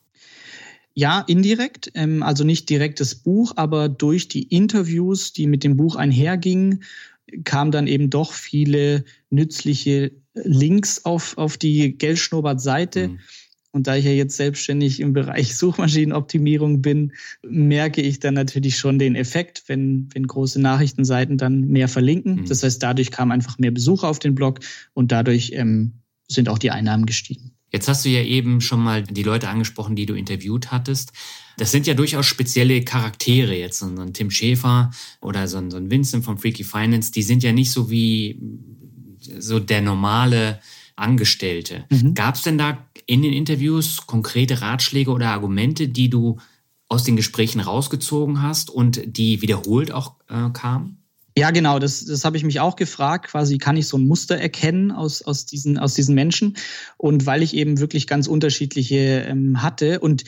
[0.94, 5.76] Ja, indirekt, ähm, also nicht direkt das Buch, aber durch die Interviews, die mit dem
[5.76, 6.84] Buch einhergingen,
[7.44, 13.08] kamen dann eben doch viele nützliche Links auf, auf die Geldschnurrbart-Seite.
[13.08, 13.18] Mhm.
[13.76, 17.12] Und da ich ja jetzt selbstständig im Bereich Suchmaschinenoptimierung bin,
[17.46, 22.36] merke ich dann natürlich schon den Effekt, wenn, wenn große Nachrichtenseiten dann mehr verlinken.
[22.36, 22.46] Mhm.
[22.46, 24.60] Das heißt, dadurch kamen einfach mehr Besucher auf den Blog
[24.94, 25.92] und dadurch ähm,
[26.26, 27.52] sind auch die Einnahmen gestiegen.
[27.70, 31.12] Jetzt hast du ja eben schon mal die Leute angesprochen, die du interviewt hattest.
[31.58, 35.76] Das sind ja durchaus spezielle Charaktere jetzt, so ein Tim Schäfer oder so ein, so
[35.76, 37.12] ein Vincent von Freaky Finance.
[37.12, 38.40] Die sind ja nicht so wie
[39.38, 40.60] so der normale
[40.96, 41.84] Angestellte.
[41.90, 42.14] Mhm.
[42.14, 46.38] Gab es denn da in den Interviews konkrete Ratschläge oder Argumente, die du
[46.88, 51.02] aus den Gesprächen rausgezogen hast und die wiederholt auch äh, kamen?
[51.38, 53.26] Ja, genau, das, das habe ich mich auch gefragt.
[53.26, 56.56] Quasi kann ich so ein Muster erkennen aus, aus, diesen, aus diesen Menschen.
[56.96, 60.24] Und weil ich eben wirklich ganz unterschiedliche ähm, hatte und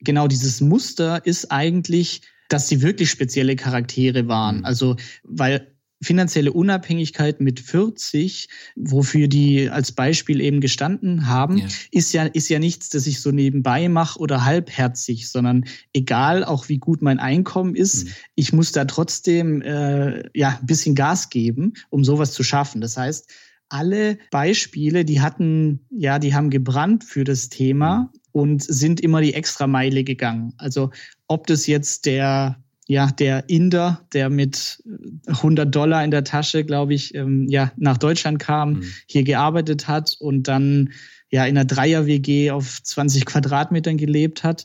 [0.00, 4.58] genau dieses Muster ist eigentlich, dass sie wirklich spezielle Charaktere waren.
[4.58, 4.64] Mhm.
[4.64, 11.66] Also, weil finanzielle Unabhängigkeit mit 40, wofür die als Beispiel eben gestanden haben, ja.
[11.90, 16.68] ist ja ist ja nichts, das ich so nebenbei mache oder halbherzig, sondern egal auch
[16.68, 18.10] wie gut mein Einkommen ist, mhm.
[18.36, 22.80] ich muss da trotzdem äh, ja ein bisschen Gas geben, um sowas zu schaffen.
[22.80, 23.28] Das heißt,
[23.68, 28.08] alle Beispiele, die hatten ja, die haben gebrannt für das Thema mhm.
[28.32, 30.54] und sind immer die extra Meile gegangen.
[30.58, 30.90] Also
[31.26, 34.82] ob das jetzt der ja, der Inder, der mit
[35.26, 38.84] 100 Dollar in der Tasche, glaube ich, ähm, ja, nach Deutschland kam, mhm.
[39.06, 40.90] hier gearbeitet hat und dann
[41.30, 44.64] ja in einer Dreier-WG auf 20 Quadratmetern gelebt hat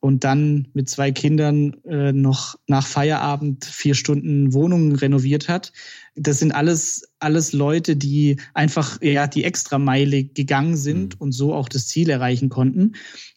[0.00, 5.74] und dann mit zwei Kindern äh, noch nach Feierabend vier Stunden Wohnungen renoviert hat.
[6.14, 11.20] Das sind alles, alles Leute, die einfach ja die Extrameile gegangen sind mhm.
[11.20, 12.94] und so auch das Ziel erreichen konnten.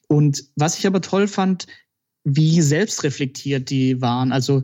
[0.07, 1.67] Und was ich aber toll fand,
[2.23, 4.31] wie selbstreflektiert die waren.
[4.31, 4.63] Also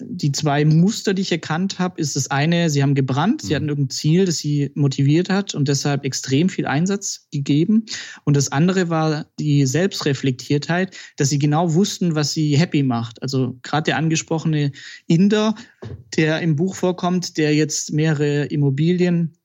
[0.00, 3.46] die zwei Muster, die ich erkannt habe, ist das eine, sie haben gebrannt, mhm.
[3.46, 7.84] sie hatten irgendein Ziel, das sie motiviert hat und deshalb extrem viel Einsatz gegeben.
[8.24, 13.20] Und das andere war die Selbstreflektiertheit, dass sie genau wussten, was sie happy macht.
[13.22, 14.72] Also gerade der angesprochene
[15.06, 15.54] Inder,
[16.16, 19.36] der im Buch vorkommt, der jetzt mehrere Immobilien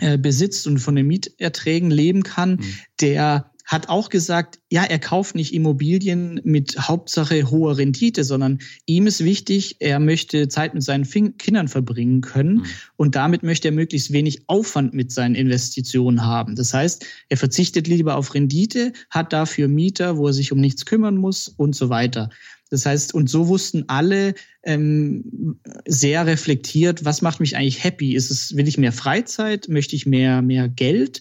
[0.00, 2.74] äh, besitzt und von den Mieterträgen leben kann, mhm.
[3.00, 9.08] der hat auch gesagt, ja, er kauft nicht Immobilien mit Hauptsache hoher Rendite, sondern ihm
[9.08, 11.04] ist wichtig, er möchte Zeit mit seinen
[11.36, 12.66] Kindern verbringen können mhm.
[12.96, 16.54] und damit möchte er möglichst wenig Aufwand mit seinen Investitionen haben.
[16.54, 20.86] Das heißt, er verzichtet lieber auf Rendite, hat dafür Mieter, wo er sich um nichts
[20.86, 22.30] kümmern muss und so weiter.
[22.70, 28.14] Das heißt, und so wussten alle ähm, sehr reflektiert, was macht mich eigentlich happy?
[28.14, 29.68] Ist es, will ich mehr Freizeit?
[29.68, 31.20] Möchte ich mehr, mehr Geld?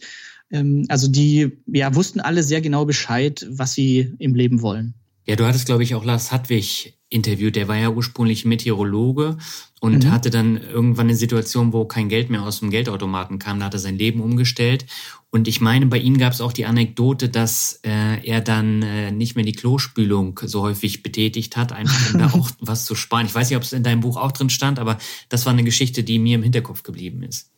[0.51, 4.93] Ähm, also die ja, wussten alle sehr genau Bescheid, was sie im Leben wollen.
[5.25, 7.55] Ja, du hattest, glaube ich, auch Lars Hadwig interviewt.
[7.55, 9.37] Der war ja ursprünglich Meteorologe
[9.79, 10.11] und mhm.
[10.11, 13.59] hatte dann irgendwann eine Situation, wo kein Geld mehr aus dem Geldautomaten kam.
[13.59, 14.85] Da hat er sein Leben umgestellt.
[15.31, 19.11] Und ich meine, bei ihm gab es auch die Anekdote, dass äh, er dann äh,
[19.11, 23.25] nicht mehr die Klospülung so häufig betätigt hat, einfach um da auch was zu sparen.
[23.25, 24.97] Ich weiß nicht, ob es in deinem Buch auch drin stand, aber
[25.29, 27.51] das war eine Geschichte, die mir im Hinterkopf geblieben ist.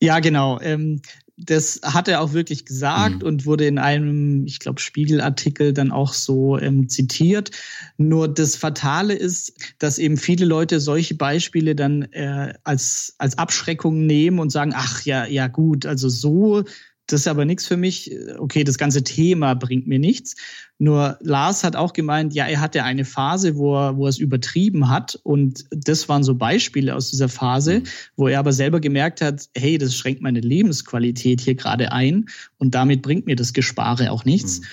[0.00, 0.60] Ja, genau.
[0.60, 1.02] Ähm,
[1.46, 3.28] das hat er auch wirklich gesagt mhm.
[3.28, 7.50] und wurde in einem, ich glaube, Spiegelartikel dann auch so ähm, zitiert.
[7.96, 14.06] Nur das Fatale ist, dass eben viele Leute solche Beispiele dann äh, als, als Abschreckung
[14.06, 16.64] nehmen und sagen, ach ja, ja gut, also so
[17.12, 18.14] das ist aber nichts für mich.
[18.38, 20.36] Okay, das ganze Thema bringt mir nichts.
[20.78, 24.18] Nur Lars hat auch gemeint, ja, er hatte eine Phase, wo er, wo er es
[24.18, 25.18] übertrieben hat.
[25.24, 27.84] Und das waren so Beispiele aus dieser Phase, mhm.
[28.16, 32.26] wo er aber selber gemerkt hat, hey, das schränkt meine Lebensqualität hier gerade ein.
[32.58, 34.60] Und damit bringt mir das Gespare auch nichts.
[34.60, 34.66] Mhm.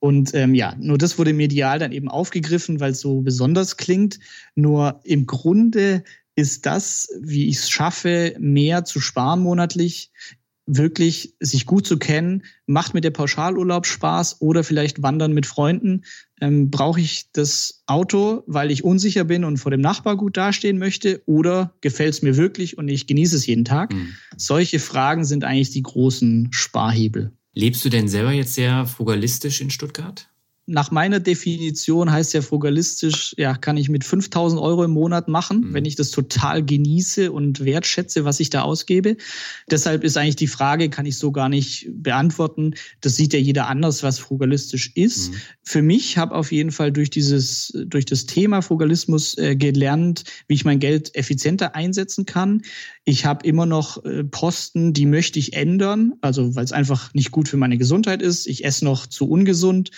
[0.00, 4.20] Und ähm, ja, nur das wurde medial dann eben aufgegriffen, weil es so besonders klingt.
[4.54, 6.04] Nur im Grunde
[6.36, 10.12] ist das, wie ich es schaffe, mehr zu sparen monatlich,
[10.68, 16.04] wirklich sich gut zu kennen, macht mir der Pauschalurlaub Spaß oder vielleicht Wandern mit Freunden.
[16.40, 20.78] Ähm, Brauche ich das Auto, weil ich unsicher bin und vor dem Nachbar gut dastehen
[20.78, 23.94] möchte oder gefällt es mir wirklich und ich genieße es jeden Tag?
[23.94, 24.14] Mhm.
[24.36, 27.32] Solche Fragen sind eigentlich die großen Sparhebel.
[27.54, 30.28] Lebst du denn selber jetzt sehr frugalistisch in Stuttgart?
[30.68, 35.60] Nach meiner Definition heißt ja frugalistisch, ja, kann ich mit 5000 Euro im Monat machen,
[35.60, 35.72] mhm.
[35.72, 39.16] wenn ich das total genieße und wertschätze, was ich da ausgebe.
[39.70, 42.74] Deshalb ist eigentlich die Frage, kann ich so gar nicht beantworten.
[43.00, 45.30] Das sieht ja jeder anders, was frugalistisch ist.
[45.30, 45.36] Mhm.
[45.62, 50.54] Für mich habe auf jeden Fall durch dieses, durch das Thema Frugalismus äh, gelernt, wie
[50.54, 52.60] ich mein Geld effizienter einsetzen kann.
[53.04, 57.30] Ich habe immer noch äh, Posten, die möchte ich ändern, also weil es einfach nicht
[57.30, 58.46] gut für meine Gesundheit ist.
[58.46, 59.92] Ich esse noch zu ungesund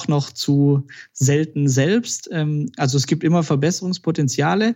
[0.00, 2.28] koch noch zu selten selbst.
[2.32, 4.74] Ähm, also es gibt immer Verbesserungspotenziale.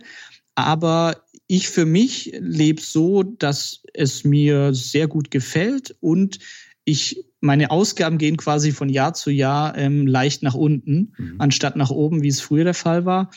[0.55, 6.39] Aber ich für mich lebe so, dass es mir sehr gut gefällt und
[6.85, 11.35] ich meine Ausgaben gehen quasi von Jahr zu Jahr ähm, leicht nach unten, mhm.
[11.39, 13.31] anstatt nach oben, wie es früher der Fall war.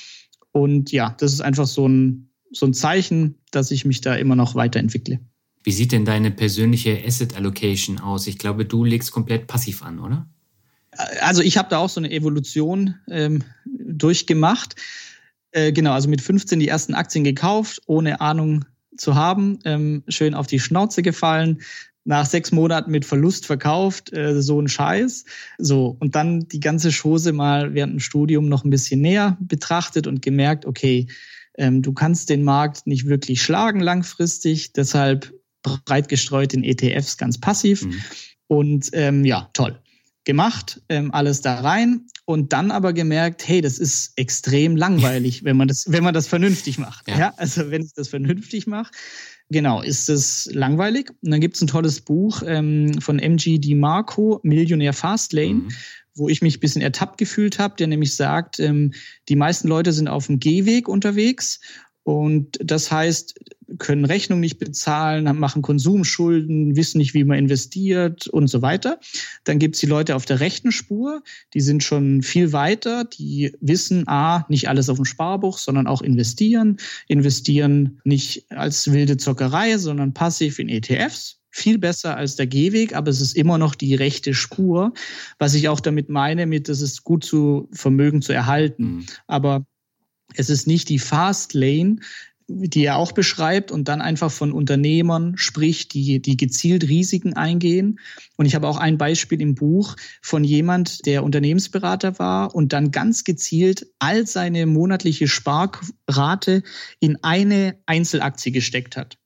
[0.53, 4.37] Und ja, das ist einfach so ein, so ein Zeichen, dass ich mich da immer
[4.37, 5.20] noch weiterentwickle.
[5.64, 8.27] Wie sieht denn deine persönliche Asset Allocation aus?
[8.27, 10.29] Ich glaube, du legst komplett passiv an, oder?
[11.20, 14.76] Also ich habe da auch so eine Evolution ähm, durchgemacht.
[15.52, 18.64] Äh, genau, also mit 15 die ersten Aktien gekauft, ohne Ahnung
[18.96, 21.62] zu haben, ähm, schön auf die Schnauze gefallen,
[22.04, 25.24] nach sechs Monaten mit Verlust verkauft, äh, so ein Scheiß.
[25.58, 30.06] So, und dann die ganze Chose mal während dem Studium noch ein bisschen näher betrachtet
[30.06, 31.06] und gemerkt, okay,
[31.56, 35.32] ähm, du kannst den Markt nicht wirklich schlagen langfristig, deshalb
[35.62, 37.84] breit gestreut in ETFs ganz passiv.
[37.84, 38.02] Mhm.
[38.48, 39.78] Und ähm, ja, toll
[40.28, 45.56] gemacht, ähm, alles da rein und dann aber gemerkt, hey, das ist extrem langweilig, wenn
[45.56, 47.08] man das, wenn man das vernünftig macht.
[47.08, 47.18] Ja.
[47.18, 47.34] ja?
[47.38, 48.92] Also wenn ich das vernünftig mache,
[49.48, 51.08] genau, ist es langweilig.
[51.22, 55.54] Und dann gibt es ein tolles Buch ähm, von MG DiMarco, Millionär Fastlane.
[55.54, 55.68] Mhm
[56.14, 58.92] wo ich mich ein bisschen ertappt gefühlt habe, der nämlich sagt, ähm,
[59.28, 61.60] die meisten Leute sind auf dem Gehweg unterwegs
[62.02, 63.38] und das heißt,
[63.78, 68.98] können Rechnung nicht bezahlen, machen Konsumschulden, wissen nicht, wie man investiert und so weiter.
[69.44, 71.22] Dann gibt's die Leute auf der rechten Spur,
[71.54, 76.00] die sind schon viel weiter, die wissen, a, nicht alles auf dem Sparbuch, sondern auch
[76.00, 76.78] investieren,
[77.09, 81.37] investieren nicht als wilde Zockerei, sondern passiv in ETFs.
[81.50, 84.92] Viel besser als der Gehweg, aber es ist immer noch die rechte Spur,
[85.38, 88.85] was ich auch damit meine, mit, das ist gut zu Vermögen zu erhalten.
[88.85, 89.07] Mhm.
[89.26, 89.66] Aber
[90.35, 91.96] es ist nicht die Fast Lane,
[92.50, 98.00] die er auch beschreibt und dann einfach von Unternehmern spricht, die, die gezielt Risiken eingehen.
[98.37, 102.90] Und ich habe auch ein Beispiel im Buch von jemand, der Unternehmensberater war und dann
[102.90, 106.62] ganz gezielt all seine monatliche Sparrate
[107.00, 109.18] in eine Einzelaktie gesteckt hat.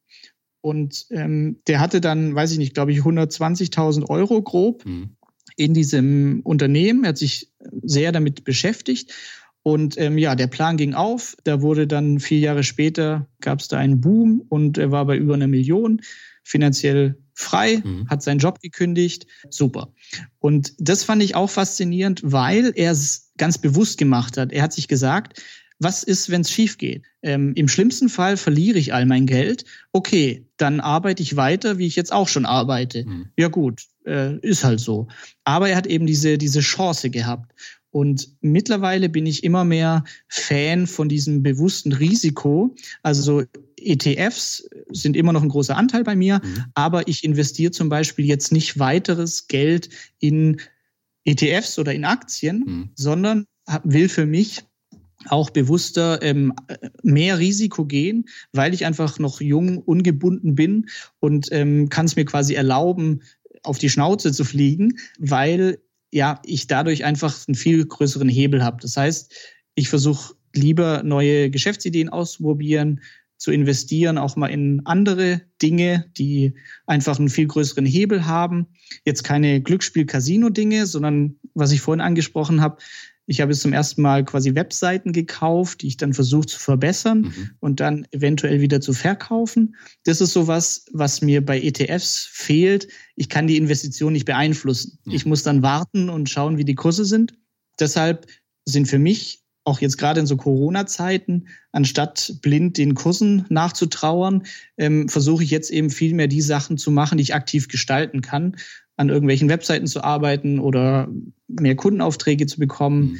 [0.60, 5.16] Und ähm, der hatte dann, weiß ich nicht, glaube ich, 120.000 Euro grob mhm.
[5.56, 7.04] in diesem Unternehmen.
[7.04, 9.12] Er hat sich sehr damit beschäftigt
[9.62, 11.36] und ähm, ja, der Plan ging auf.
[11.44, 15.16] Da wurde dann vier Jahre später gab es da einen Boom und er war bei
[15.16, 16.00] über einer Million
[16.42, 18.08] finanziell frei, mhm.
[18.08, 19.26] hat seinen Job gekündigt.
[19.50, 19.92] Super.
[20.38, 24.52] Und das fand ich auch faszinierend, weil er es ganz bewusst gemacht hat.
[24.52, 25.40] Er hat sich gesagt,
[25.78, 27.04] was ist, wenn es schief geht?
[27.22, 29.64] Ähm, Im schlimmsten Fall verliere ich all mein Geld.
[29.92, 33.04] Okay, dann arbeite ich weiter, wie ich jetzt auch schon arbeite.
[33.04, 33.30] Mhm.
[33.36, 35.08] Ja gut, äh, ist halt so.
[35.44, 37.52] Aber er hat eben diese, diese Chance gehabt.
[37.92, 42.74] Und mittlerweile bin ich immer mehr Fan von diesem bewussten Risiko.
[43.02, 43.44] Also
[43.76, 46.64] ETFs sind immer noch ein großer Anteil bei mir, mhm.
[46.74, 50.60] aber ich investiere zum Beispiel jetzt nicht weiteres Geld in
[51.24, 52.90] ETFs oder in Aktien, mhm.
[52.94, 53.46] sondern
[53.84, 54.64] will für mich
[55.26, 56.52] auch bewusster ähm,
[57.02, 60.88] mehr Risiko gehen, weil ich einfach noch jung, ungebunden bin
[61.20, 63.22] und ähm, kann es mir quasi erlauben,
[63.62, 65.78] auf die Schnauze zu fliegen, weil
[66.12, 68.78] ja, ich dadurch einfach einen viel größeren Hebel habe.
[68.80, 69.34] Das heißt,
[69.74, 73.00] ich versuche lieber neue Geschäftsideen auszuprobieren,
[73.38, 76.54] zu investieren, auch mal in andere Dinge, die
[76.86, 78.68] einfach einen viel größeren Hebel haben.
[79.04, 82.76] Jetzt keine Glücksspiel-Casino-Dinge, sondern was ich vorhin angesprochen habe,
[83.26, 87.20] ich habe jetzt zum ersten Mal quasi Webseiten gekauft, die ich dann versuche zu verbessern
[87.20, 87.50] mhm.
[87.60, 89.76] und dann eventuell wieder zu verkaufen.
[90.04, 92.88] Das ist sowas, was mir bei ETFs fehlt.
[93.14, 94.98] Ich kann die Investition nicht beeinflussen.
[95.04, 95.12] Mhm.
[95.12, 97.34] Ich muss dann warten und schauen, wie die Kurse sind.
[97.78, 98.26] Deshalb
[98.64, 104.42] sind für mich auch jetzt gerade in so Corona-Zeiten, anstatt blind den Kursen nachzutrauern,
[104.76, 108.22] ähm, versuche ich jetzt eben viel mehr die Sachen zu machen, die ich aktiv gestalten
[108.22, 108.56] kann
[108.96, 111.08] an irgendwelchen Webseiten zu arbeiten oder
[111.48, 113.02] mehr Kundenaufträge zu bekommen.
[113.02, 113.18] Mhm.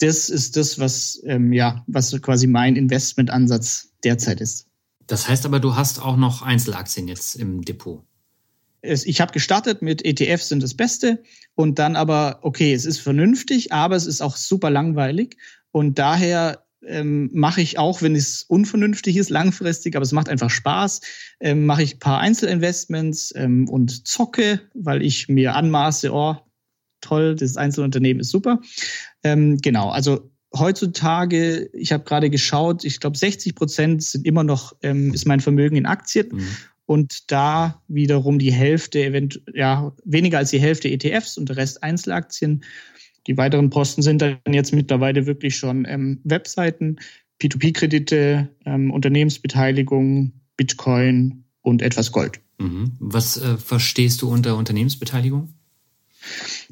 [0.00, 4.66] Das ist das, was, ähm, ja, was quasi mein Investmentansatz derzeit ist.
[5.06, 8.02] Das heißt aber, du hast auch noch Einzelaktien jetzt im Depot.
[8.82, 11.22] ich habe gestartet mit ETFs sind das Beste
[11.54, 15.36] und dann aber, okay, es ist vernünftig, aber es ist auch super langweilig
[15.70, 20.50] und daher ähm, mache ich auch, wenn es unvernünftig ist, langfristig, aber es macht einfach
[20.50, 21.00] Spaß,
[21.40, 26.36] ähm, mache ich ein paar Einzelinvestments ähm, und zocke, weil ich mir anmaße, oh,
[27.00, 28.60] toll, das Einzelunternehmen ist super.
[29.22, 34.74] Ähm, genau, also heutzutage, ich habe gerade geschaut, ich glaube 60 Prozent sind immer noch,
[34.82, 36.28] ähm, ist mein Vermögen in Aktien.
[36.32, 36.48] Mhm.
[36.84, 41.82] Und da wiederum die Hälfte, eventuell, ja, weniger als die Hälfte ETFs und der Rest
[41.82, 42.64] Einzelaktien.
[43.26, 46.96] Die weiteren Posten sind dann jetzt mittlerweile wirklich schon ähm, Webseiten,
[47.40, 52.40] P2P-Kredite, ähm, Unternehmensbeteiligung, Bitcoin und etwas Gold.
[52.58, 52.92] Mhm.
[52.98, 55.54] Was äh, verstehst du unter Unternehmensbeteiligung?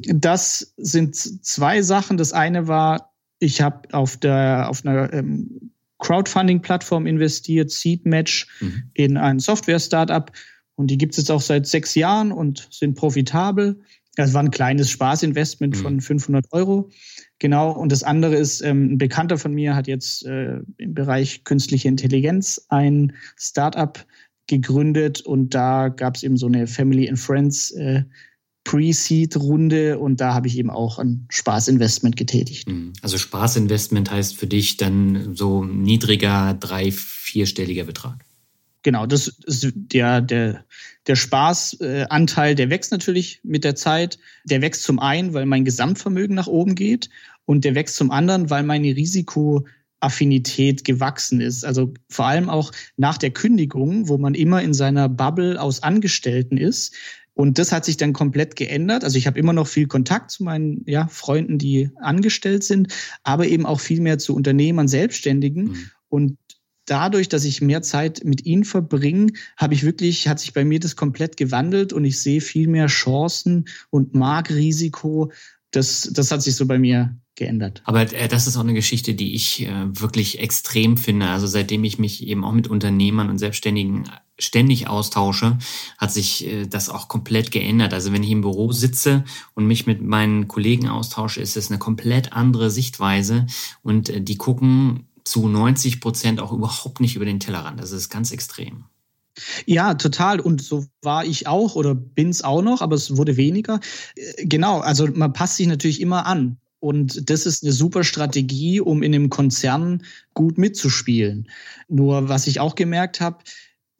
[0.07, 2.17] Das sind zwei Sachen.
[2.17, 8.83] Das eine war, ich habe auf der auf einer ähm, Crowdfunding-Plattform investiert, Seedmatch, mhm.
[8.95, 10.31] in ein Software-Startup.
[10.77, 13.81] Und die gibt es jetzt auch seit sechs Jahren und sind profitabel.
[14.16, 15.81] Das war ein kleines Spaßinvestment mhm.
[15.81, 16.90] von 500 Euro.
[17.38, 17.73] Genau.
[17.73, 21.88] Und das andere ist, ähm, ein Bekannter von mir hat jetzt äh, im Bereich künstliche
[21.88, 24.05] Intelligenz ein Startup
[24.46, 28.03] gegründet und da gab es eben so eine Family and Friends äh,
[28.64, 32.68] Pre-Seed-Runde und da habe ich eben auch ein Spaßinvestment getätigt.
[32.68, 32.92] Mhm.
[33.01, 38.25] Also Spaßinvestment heißt für dich dann so niedriger, drei-, vierstelliger Betrag
[38.83, 40.64] genau, das ist der, der,
[41.07, 44.19] der Spaßanteil, der wächst natürlich mit der Zeit.
[44.45, 47.11] Der wächst zum einen, weil mein Gesamtvermögen nach oben geht
[47.45, 51.64] und der wächst zum anderen, weil meine Risikoaffinität gewachsen ist.
[51.64, 56.57] Also vor allem auch nach der Kündigung, wo man immer in seiner Bubble aus Angestellten
[56.57, 56.95] ist.
[57.35, 59.03] Und das hat sich dann komplett geändert.
[59.03, 63.47] Also ich habe immer noch viel Kontakt zu meinen ja, Freunden, die angestellt sind, aber
[63.47, 65.64] eben auch viel mehr zu Unternehmern, Selbstständigen.
[65.64, 65.90] Mhm.
[66.09, 66.37] Und
[66.87, 70.81] dadurch, dass ich mehr Zeit mit ihnen verbringe, habe ich wirklich, hat sich bei mir
[70.81, 75.31] das komplett gewandelt und ich sehe viel mehr Chancen und mag Risiko.
[75.71, 77.83] Das, das hat sich so bei mir geändert.
[77.85, 81.27] Aber äh, das ist auch eine Geschichte, die ich äh, wirklich extrem finde.
[81.29, 84.05] Also seitdem ich mich eben auch mit Unternehmern und Selbstständigen
[84.38, 85.59] ständig austausche,
[85.99, 87.93] hat sich äh, das auch komplett geändert.
[87.93, 91.79] Also wenn ich im Büro sitze und mich mit meinen Kollegen austausche, ist es eine
[91.79, 93.47] komplett andere Sichtweise
[93.83, 97.78] und äh, die gucken zu 90 Prozent auch überhaupt nicht über den Tellerrand.
[97.78, 98.85] Das ist ganz extrem.
[99.64, 100.40] Ja, total.
[100.40, 103.78] Und so war ich auch oder bin es auch noch, aber es wurde weniger.
[104.16, 106.58] Äh, genau, also man passt sich natürlich immer an.
[106.81, 110.02] Und das ist eine super Strategie, um in einem Konzern
[110.35, 111.48] gut mitzuspielen.
[111.88, 113.38] Nur was ich auch gemerkt habe,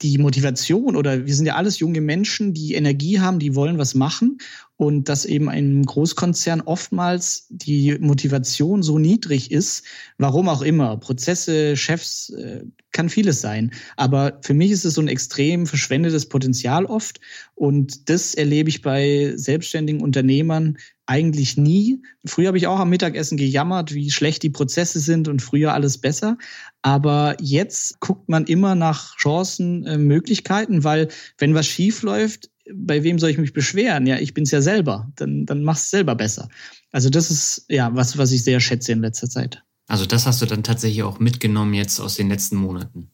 [0.03, 3.95] die Motivation oder wir sind ja alles junge Menschen, die Energie haben, die wollen was
[3.95, 4.39] machen
[4.81, 9.85] und dass eben ein Großkonzern oftmals die Motivation so niedrig ist,
[10.17, 13.73] warum auch immer, Prozesse, Chefs, äh, kann vieles sein.
[13.99, 17.21] Aber für mich ist es so ein extrem verschwendetes Potenzial oft
[17.55, 22.01] und das erlebe ich bei selbstständigen Unternehmern eigentlich nie.
[22.25, 25.99] Früher habe ich auch am Mittagessen gejammert, wie schlecht die Prozesse sind und früher alles
[25.99, 26.39] besser.
[26.81, 33.03] Aber jetzt guckt man immer nach Chancen, äh, Möglichkeiten, weil wenn was schief läuft, bei
[33.03, 34.07] wem soll ich mich beschweren?
[34.07, 35.11] Ja, ich bin's ja selber.
[35.17, 36.49] Dann, dann mach's selber besser.
[36.93, 39.63] Also das ist ja was, was ich sehr schätze in letzter Zeit.
[39.87, 43.11] Also das hast du dann tatsächlich auch mitgenommen jetzt aus den letzten Monaten.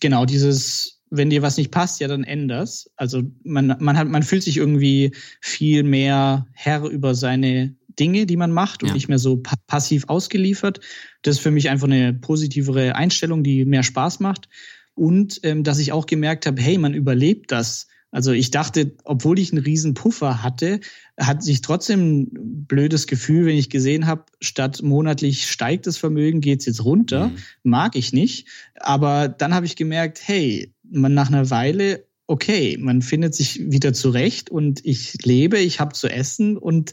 [0.00, 2.90] Genau, dieses, wenn dir was nicht passt, ja, dann änder's.
[2.96, 8.36] Also man, man hat, man fühlt sich irgendwie viel mehr Herr über seine Dinge, die
[8.36, 8.94] man macht und ja.
[8.94, 10.80] nicht mehr so pa passiv ausgeliefert.
[11.22, 14.48] Das ist für mich einfach eine positivere Einstellung, die mehr Spaß macht.
[14.94, 19.38] Und ähm, dass ich auch gemerkt habe, hey, man überlebt das also ich dachte, obwohl
[19.38, 20.80] ich einen riesen Puffer hatte,
[21.18, 26.40] hat sich trotzdem ein blödes Gefühl, wenn ich gesehen habe, statt monatlich steigt das Vermögen,
[26.40, 27.28] geht's jetzt runter.
[27.28, 27.36] Mhm.
[27.64, 28.48] Mag ich nicht.
[28.76, 33.92] Aber dann habe ich gemerkt, hey, man nach einer Weile, okay, man findet sich wieder
[33.92, 36.92] zurecht und ich lebe, ich habe zu essen und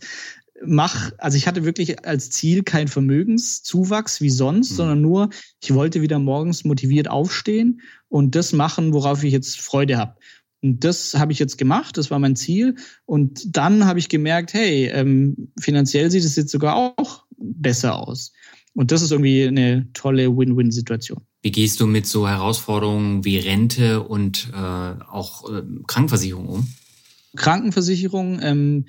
[0.65, 4.75] mach, also ich hatte wirklich als Ziel kein Vermögenszuwachs wie sonst, mhm.
[4.75, 5.29] sondern nur,
[5.61, 10.15] ich wollte wieder morgens motiviert aufstehen und das machen, worauf ich jetzt Freude habe.
[10.63, 12.75] Und das habe ich jetzt gemacht, das war mein Ziel.
[13.05, 18.31] Und dann habe ich gemerkt, hey, ähm, finanziell sieht es jetzt sogar auch besser aus.
[18.73, 21.21] Und das ist irgendwie eine tolle Win-Win-Situation.
[21.41, 26.67] Wie gehst du mit so Herausforderungen wie Rente und äh, auch äh, Krankenversicherung um?
[27.35, 28.85] Krankenversicherung, ähm,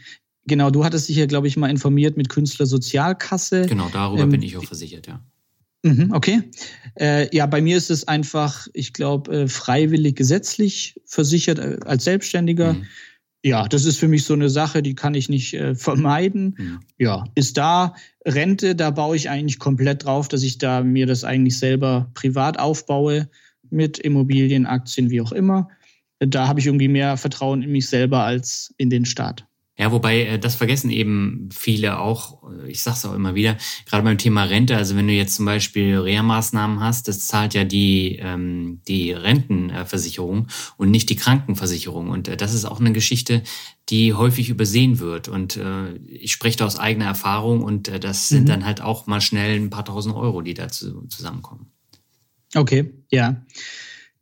[0.46, 3.66] genau, du hattest dich ja, glaube ich, mal informiert mit Künstlersozialkasse.
[3.66, 5.20] Genau, darüber ähm, bin ich auch versichert, ja.
[5.84, 6.42] Mhm, okay.
[6.98, 12.04] Äh, ja, bei mir ist es einfach, ich glaube, äh, freiwillig gesetzlich versichert äh, als
[12.04, 12.72] Selbstständiger.
[12.72, 12.86] Mhm.
[13.44, 16.54] Ja, das ist für mich so eine Sache, die kann ich nicht äh, vermeiden.
[16.56, 16.80] Mhm.
[16.98, 21.22] Ja, ist da Rente, da baue ich eigentlich komplett drauf, dass ich da mir das
[21.22, 23.28] eigentlich selber privat aufbaue
[23.68, 25.68] mit Immobilien, Aktien, wie auch immer.
[26.18, 29.46] Da habe ich irgendwie mehr Vertrauen in mich selber als in den Staat.
[29.76, 33.56] Ja, wobei äh, das vergessen eben viele auch, äh, ich sag's auch immer wieder,
[33.86, 37.64] gerade beim Thema Rente, also wenn du jetzt zum Beispiel Reha-Maßnahmen hast, das zahlt ja
[37.64, 40.46] die, ähm, die Rentenversicherung
[40.76, 42.10] und nicht die Krankenversicherung.
[42.10, 43.42] Und äh, das ist auch eine Geschichte,
[43.88, 45.26] die häufig übersehen wird.
[45.26, 48.36] Und äh, ich spreche da aus eigener Erfahrung und äh, das mhm.
[48.36, 51.72] sind dann halt auch mal schnell ein paar tausend Euro, die dazu zusammenkommen.
[52.54, 53.44] Okay, ja.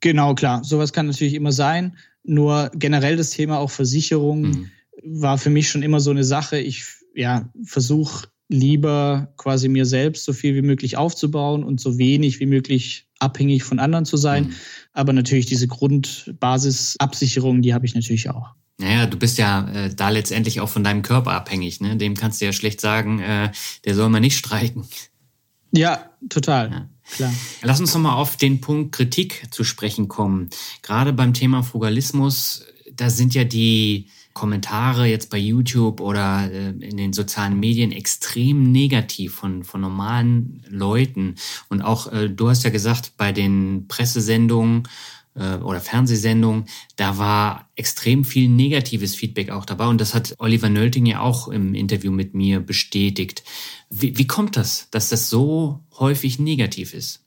[0.00, 0.64] Genau, klar.
[0.64, 1.98] Sowas kann natürlich immer sein.
[2.24, 4.40] Nur generell das Thema auch Versicherung.
[4.42, 4.70] Mhm
[5.04, 6.58] war für mich schon immer so eine Sache.
[6.58, 6.84] Ich
[7.14, 12.46] ja, versuche lieber quasi mir selbst so viel wie möglich aufzubauen und so wenig wie
[12.46, 14.44] möglich abhängig von anderen zu sein.
[14.44, 14.54] Mhm.
[14.92, 18.50] Aber natürlich diese Grundbasisabsicherung, die habe ich natürlich auch.
[18.78, 21.80] Naja, du bist ja äh, da letztendlich auch von deinem Körper abhängig.
[21.80, 21.96] Ne?
[21.96, 23.50] Dem kannst du ja schlecht sagen, äh,
[23.84, 24.86] der soll mal nicht streiken.
[25.72, 26.70] Ja, total.
[26.70, 26.88] Ja.
[27.16, 27.32] Klar.
[27.62, 30.50] Lass uns nochmal auf den Punkt Kritik zu sprechen kommen.
[30.82, 36.96] Gerade beim Thema Frugalismus, da sind ja die, Kommentare jetzt bei YouTube oder äh, in
[36.96, 41.36] den sozialen Medien extrem negativ von, von normalen Leuten.
[41.68, 44.88] Und auch, äh, du hast ja gesagt, bei den Pressesendungen
[45.34, 46.64] äh, oder Fernsehsendungen,
[46.96, 49.86] da war extrem viel negatives Feedback auch dabei.
[49.86, 53.42] Und das hat Oliver Nölting ja auch im Interview mit mir bestätigt.
[53.90, 57.20] Wie, wie kommt das, dass das so häufig negativ ist?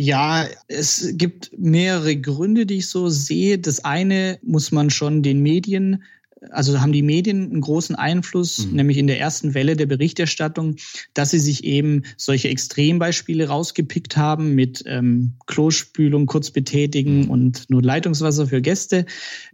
[0.00, 3.58] Ja, es gibt mehrere Gründe, die ich so sehe.
[3.58, 6.04] Das eine muss man schon den Medien
[6.50, 8.76] also haben die Medien einen großen Einfluss, mhm.
[8.76, 10.76] nämlich in der ersten Welle der Berichterstattung,
[11.14, 17.30] dass sie sich eben solche Extrembeispiele rausgepickt haben mit ähm, Klospülung kurz betätigen mhm.
[17.30, 19.06] und nur Leitungswasser für Gäste.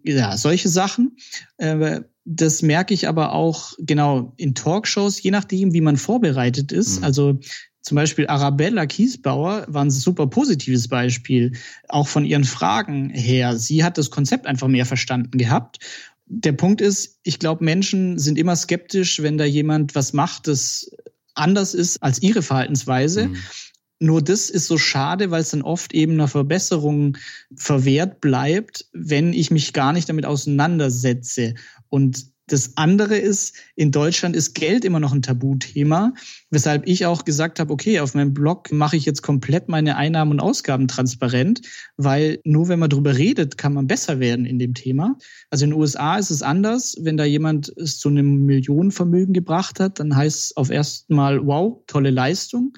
[0.02, 1.16] Ja, solche Sachen.
[1.56, 6.98] Äh, das merke ich aber auch genau in Talkshows, je nachdem, wie man vorbereitet ist.
[6.98, 7.04] Mhm.
[7.04, 7.38] Also
[7.82, 11.52] zum Beispiel Arabella Kiesbauer war ein super positives Beispiel,
[11.88, 13.58] auch von ihren Fragen her.
[13.58, 15.80] Sie hat das Konzept einfach mehr verstanden gehabt
[16.26, 20.90] der Punkt ist, ich glaube, Menschen sind immer skeptisch, wenn da jemand was macht, das
[21.34, 23.28] anders ist als ihre Verhaltensweise.
[23.28, 23.36] Mhm.
[24.00, 27.16] Nur das ist so schade, weil es dann oft eben einer Verbesserung
[27.54, 31.54] verwehrt bleibt, wenn ich mich gar nicht damit auseinandersetze.
[31.88, 36.12] Und das andere ist, in Deutschland ist Geld immer noch ein Tabuthema,
[36.50, 40.32] weshalb ich auch gesagt habe, okay, auf meinem Blog mache ich jetzt komplett meine Einnahmen
[40.32, 41.62] und Ausgaben transparent,
[41.96, 45.16] weil nur wenn man drüber redet, kann man besser werden in dem Thema.
[45.48, 46.96] Also in den USA ist es anders.
[47.00, 51.82] Wenn da jemand es zu einem Millionenvermögen gebracht hat, dann heißt es auf erstmal, wow,
[51.86, 52.74] tolle Leistung.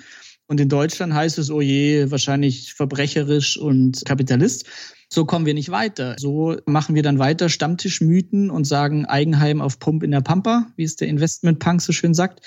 [0.48, 4.66] Und in Deutschland heißt es, oh je, wahrscheinlich verbrecherisch und Kapitalist.
[5.08, 6.16] So kommen wir nicht weiter.
[6.18, 10.84] So machen wir dann weiter Stammtischmythen und sagen Eigenheim auf Pump in der Pampa, wie
[10.84, 12.40] es der Investmentpunk so schön sagt,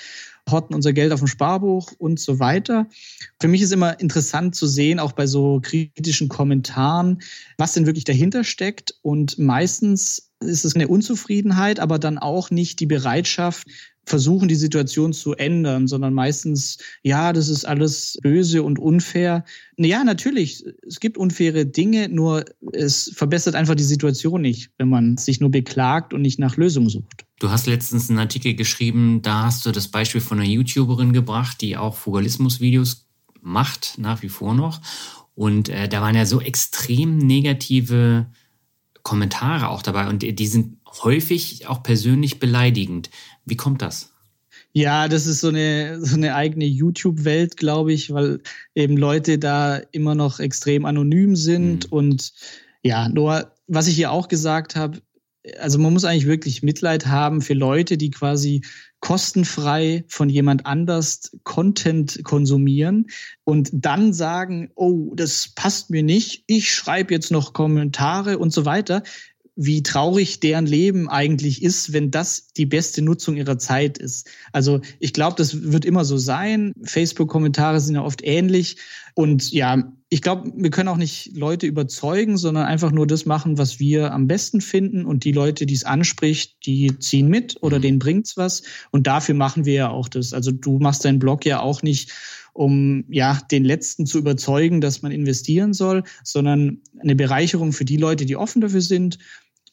[0.48, 2.86] horten unser Geld auf dem Sparbuch und so weiter.
[3.40, 7.22] Für mich ist immer interessant zu sehen, auch bei so kritischen Kommentaren,
[7.56, 8.94] was denn wirklich dahinter steckt.
[9.02, 13.66] Und meistens ist es eine Unzufriedenheit, aber dann auch nicht die Bereitschaft,
[14.06, 19.44] versuchen, die Situation zu ändern, sondern meistens, ja, das ist alles böse und unfair.
[19.76, 25.16] Ja, natürlich, es gibt unfaire Dinge, nur es verbessert einfach die Situation nicht, wenn man
[25.16, 27.24] sich nur beklagt und nicht nach Lösungen sucht.
[27.38, 31.60] Du hast letztens einen Artikel geschrieben, da hast du das Beispiel von einer YouTuberin gebracht,
[31.60, 33.06] die auch Fugalismus-Videos
[33.40, 34.80] macht, nach wie vor noch.
[35.34, 38.26] Und äh, da waren ja so extrem negative
[39.02, 43.10] Kommentare auch dabei und die sind häufig auch persönlich beleidigend.
[43.44, 44.12] Wie kommt das?
[44.72, 48.40] Ja, das ist so eine, so eine eigene YouTube-Welt, glaube ich, weil
[48.74, 51.86] eben Leute da immer noch extrem anonym sind.
[51.86, 51.92] Mhm.
[51.96, 52.32] Und
[52.82, 55.00] ja, nur was ich hier auch gesagt habe,
[55.58, 58.62] also man muss eigentlich wirklich Mitleid haben für Leute, die quasi
[59.00, 63.06] kostenfrei von jemand anders Content konsumieren
[63.44, 68.66] und dann sagen, oh, das passt mir nicht, ich schreibe jetzt noch Kommentare und so
[68.66, 69.02] weiter
[69.62, 74.26] wie traurig deren Leben eigentlich ist, wenn das die beste Nutzung ihrer Zeit ist.
[74.52, 76.72] Also ich glaube, das wird immer so sein.
[76.82, 78.78] Facebook-Kommentare sind ja oft ähnlich.
[79.12, 83.58] Und ja, ich glaube, wir können auch nicht Leute überzeugen, sondern einfach nur das machen,
[83.58, 85.04] was wir am besten finden.
[85.04, 87.82] Und die Leute, die es anspricht, die ziehen mit oder mhm.
[87.82, 88.62] denen bringt's was.
[88.92, 90.32] Und dafür machen wir ja auch das.
[90.32, 92.12] Also du machst deinen Blog ja auch nicht
[92.52, 97.96] um ja den letzten zu überzeugen, dass man investieren soll, sondern eine Bereicherung für die
[97.96, 99.18] Leute, die offen dafür sind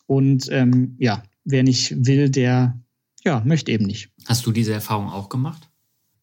[0.07, 2.79] und ähm, ja, wer nicht will, der
[3.23, 4.09] ja, möchte eben nicht.
[4.25, 5.69] Hast du diese Erfahrung auch gemacht?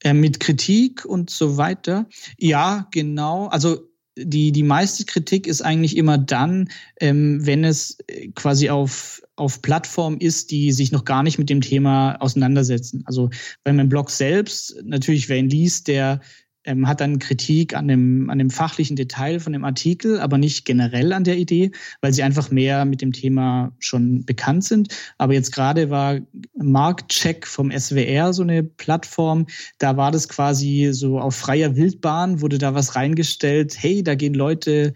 [0.02, 2.06] Äh, mit Kritik und so weiter.
[2.38, 3.46] Ja, genau.
[3.48, 6.70] Also die, die meiste Kritik ist eigentlich immer dann,
[7.00, 11.50] ähm, wenn es äh, quasi auf, auf Plattformen ist, die sich noch gar nicht mit
[11.50, 13.02] dem Thema auseinandersetzen.
[13.06, 13.30] Also
[13.64, 16.20] bei meinem Blog selbst, natürlich, wer ihn liest, der
[16.64, 20.64] ähm, hat dann Kritik an dem, an dem fachlichen Detail von dem Artikel, aber nicht
[20.64, 24.94] generell an der Idee, weil sie einfach mehr mit dem Thema schon bekannt sind.
[25.18, 26.20] Aber jetzt gerade war
[26.56, 29.46] Marktcheck vom SWR so eine Plattform,
[29.78, 34.34] da war das quasi so auf freier Wildbahn, wurde da was reingestellt, hey, da gehen
[34.34, 34.94] Leute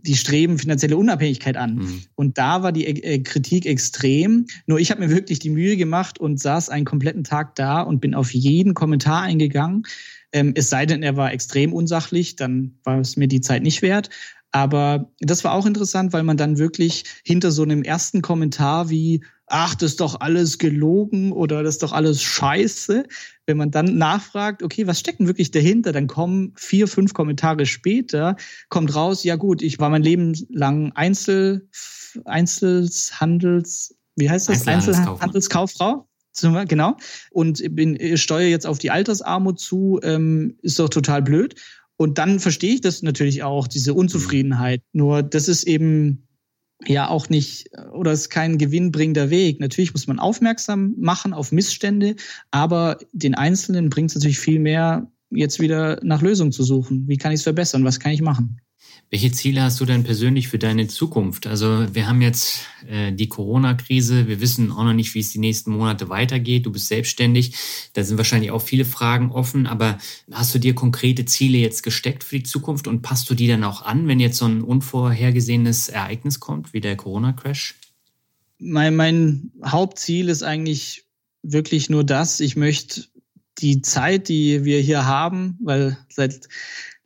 [0.00, 1.76] die streben finanzielle Unabhängigkeit an.
[1.76, 2.02] Mhm.
[2.14, 4.46] Und da war die äh, Kritik extrem.
[4.66, 8.00] Nur ich habe mir wirklich die Mühe gemacht und saß einen kompletten Tag da und
[8.00, 9.84] bin auf jeden Kommentar eingegangen.
[10.32, 13.82] Ähm, es sei denn, er war extrem unsachlich, dann war es mir die Zeit nicht
[13.82, 14.10] wert.
[14.50, 19.22] Aber das war auch interessant, weil man dann wirklich hinter so einem ersten Kommentar wie,
[19.46, 23.04] ach, das ist doch alles gelogen oder das ist doch alles scheiße,
[23.46, 27.66] wenn man dann nachfragt, okay, was steckt denn wirklich dahinter, dann kommen vier, fünf Kommentare
[27.66, 28.36] später,
[28.68, 31.68] kommt raus, ja gut, ich war mein Leben lang Einzel,
[32.24, 34.66] Einzelhandels, wie heißt das?
[34.66, 36.07] Einzelhandelskauffrau
[36.66, 36.96] genau.
[37.30, 41.54] Und bin, steuere jetzt auf die Altersarmut zu, ähm, ist doch total blöd.
[41.96, 44.82] Und dann verstehe ich das natürlich auch, diese Unzufriedenheit.
[44.92, 46.28] Nur das ist eben
[46.86, 49.58] ja auch nicht oder ist kein gewinnbringender Weg.
[49.58, 52.14] Natürlich muss man aufmerksam machen auf Missstände,
[52.52, 57.08] aber den Einzelnen bringt es natürlich viel mehr, jetzt wieder nach Lösungen zu suchen.
[57.08, 57.84] Wie kann ich es verbessern?
[57.84, 58.60] Was kann ich machen?
[59.10, 61.46] Welche Ziele hast du denn persönlich für deine Zukunft?
[61.46, 65.38] Also wir haben jetzt äh, die Corona-Krise, wir wissen auch noch nicht, wie es die
[65.38, 66.66] nächsten Monate weitergeht.
[66.66, 67.54] Du bist selbstständig,
[67.94, 69.96] da sind wahrscheinlich auch viele Fragen offen, aber
[70.30, 73.64] hast du dir konkrete Ziele jetzt gesteckt für die Zukunft und passt du die dann
[73.64, 77.76] auch an, wenn jetzt so ein unvorhergesehenes Ereignis kommt, wie der Corona-Crash?
[78.58, 81.04] Mein, mein Hauptziel ist eigentlich
[81.42, 83.04] wirklich nur das, ich möchte
[83.58, 86.48] die Zeit, die wir hier haben, weil seit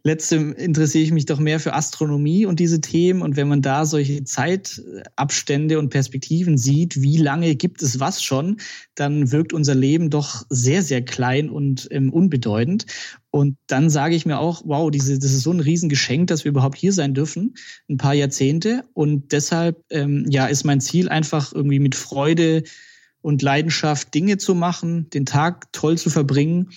[0.04, 3.22] letztem interessiere ich mich doch mehr für Astronomie und diese Themen.
[3.22, 8.56] Und wenn man da solche Zeitabstände und Perspektiven sieht, wie lange gibt es was schon,
[8.94, 12.86] dann wirkt unser Leben doch sehr, sehr klein und ähm, unbedeutend.
[13.30, 16.50] Und dann sage ich mir auch, wow, diese, das ist so ein Riesengeschenk, dass wir
[16.50, 17.54] überhaupt hier sein dürfen,
[17.88, 18.82] ein paar Jahrzehnte.
[18.94, 22.64] Und deshalb, ähm, ja, ist mein Ziel einfach irgendwie mit Freude
[23.22, 26.68] und Leidenschaft Dinge zu machen, den Tag toll zu verbringen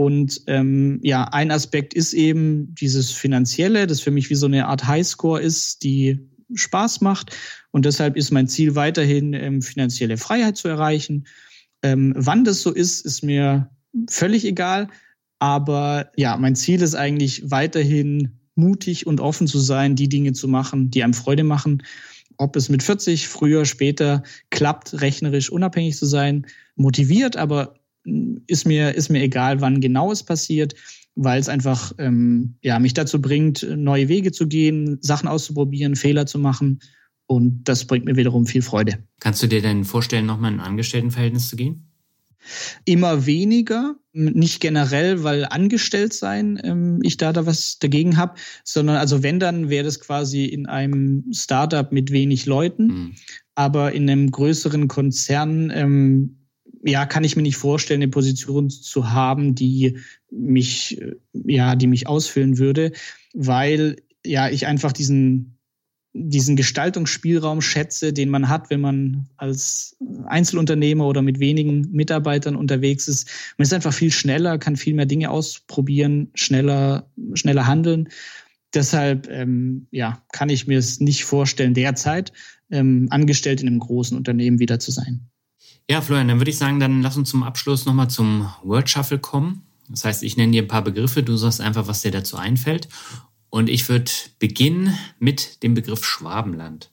[0.00, 4.66] und ähm, ja, ein Aspekt ist eben dieses Finanzielle, das für mich wie so eine
[4.66, 6.18] Art Highscore ist, die
[6.54, 7.36] Spaß macht.
[7.70, 11.26] Und deshalb ist mein Ziel weiterhin, ähm, finanzielle Freiheit zu erreichen.
[11.82, 13.68] Ähm, wann das so ist, ist mir
[14.08, 14.88] völlig egal.
[15.38, 20.48] Aber ja, mein Ziel ist eigentlich weiterhin mutig und offen zu sein, die Dinge zu
[20.48, 21.82] machen, die einem Freude machen.
[22.40, 27.74] Ob es mit 40, früher, später klappt, rechnerisch unabhängig zu sein, motiviert, aber
[28.04, 30.74] hm, ist mir, ist mir egal, wann genau es passiert,
[31.14, 36.24] weil es einfach ähm, ja, mich dazu bringt, neue Wege zu gehen, Sachen auszuprobieren, Fehler
[36.24, 36.80] zu machen.
[37.26, 39.04] Und das bringt mir wiederum viel Freude.
[39.20, 41.89] Kannst du dir denn vorstellen, nochmal in ein Angestelltenverhältnis zu gehen?
[42.84, 48.34] Immer weniger, nicht generell, weil angestellt sein ähm, ich da da was dagegen habe,
[48.64, 53.14] sondern also wenn dann wäre das quasi in einem Startup mit wenig Leuten, mhm.
[53.54, 56.46] aber in einem größeren Konzern ähm,
[56.82, 59.98] ja kann ich mir nicht vorstellen, eine Position zu haben, die
[60.30, 62.92] mich äh, ja die mich ausfüllen würde,
[63.34, 65.59] weil ja ich einfach diesen
[66.12, 69.96] diesen Gestaltungsspielraum schätze, den man hat, wenn man als
[70.26, 73.28] Einzelunternehmer oder mit wenigen Mitarbeitern unterwegs ist.
[73.58, 78.08] Man ist einfach viel schneller, kann viel mehr Dinge ausprobieren, schneller, schneller handeln.
[78.74, 82.32] Deshalb ähm, ja, kann ich mir es nicht vorstellen, derzeit
[82.70, 85.28] ähm, angestellt in einem großen Unternehmen wieder zu sein.
[85.88, 89.18] Ja, Florian, dann würde ich sagen, dann lass uns zum Abschluss nochmal zum Word Shuffle
[89.18, 89.62] kommen.
[89.88, 92.88] Das heißt, ich nenne dir ein paar Begriffe, du sagst einfach, was dir dazu einfällt.
[93.50, 96.90] Und ich würde beginnen mit dem Begriff Schwabenland.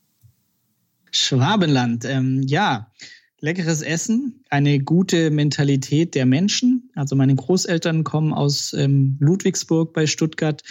[1.12, 2.91] Schwabenland, ähm, ja,
[3.39, 6.89] leckeres Essen, eine gute Mentalität der Menschen.
[6.95, 10.64] Also meine Großeltern kommen aus ähm, Ludwigsburg bei Stuttgart.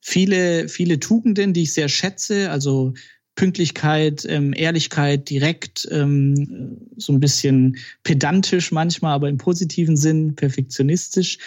[0.00, 2.94] Viele, viele Tugenden, die ich sehr schätze, also
[3.36, 11.38] Pünktlichkeit, ähm, Ehrlichkeit, direkt, ähm, so ein bisschen pedantisch manchmal, aber im positiven Sinn, perfektionistisch.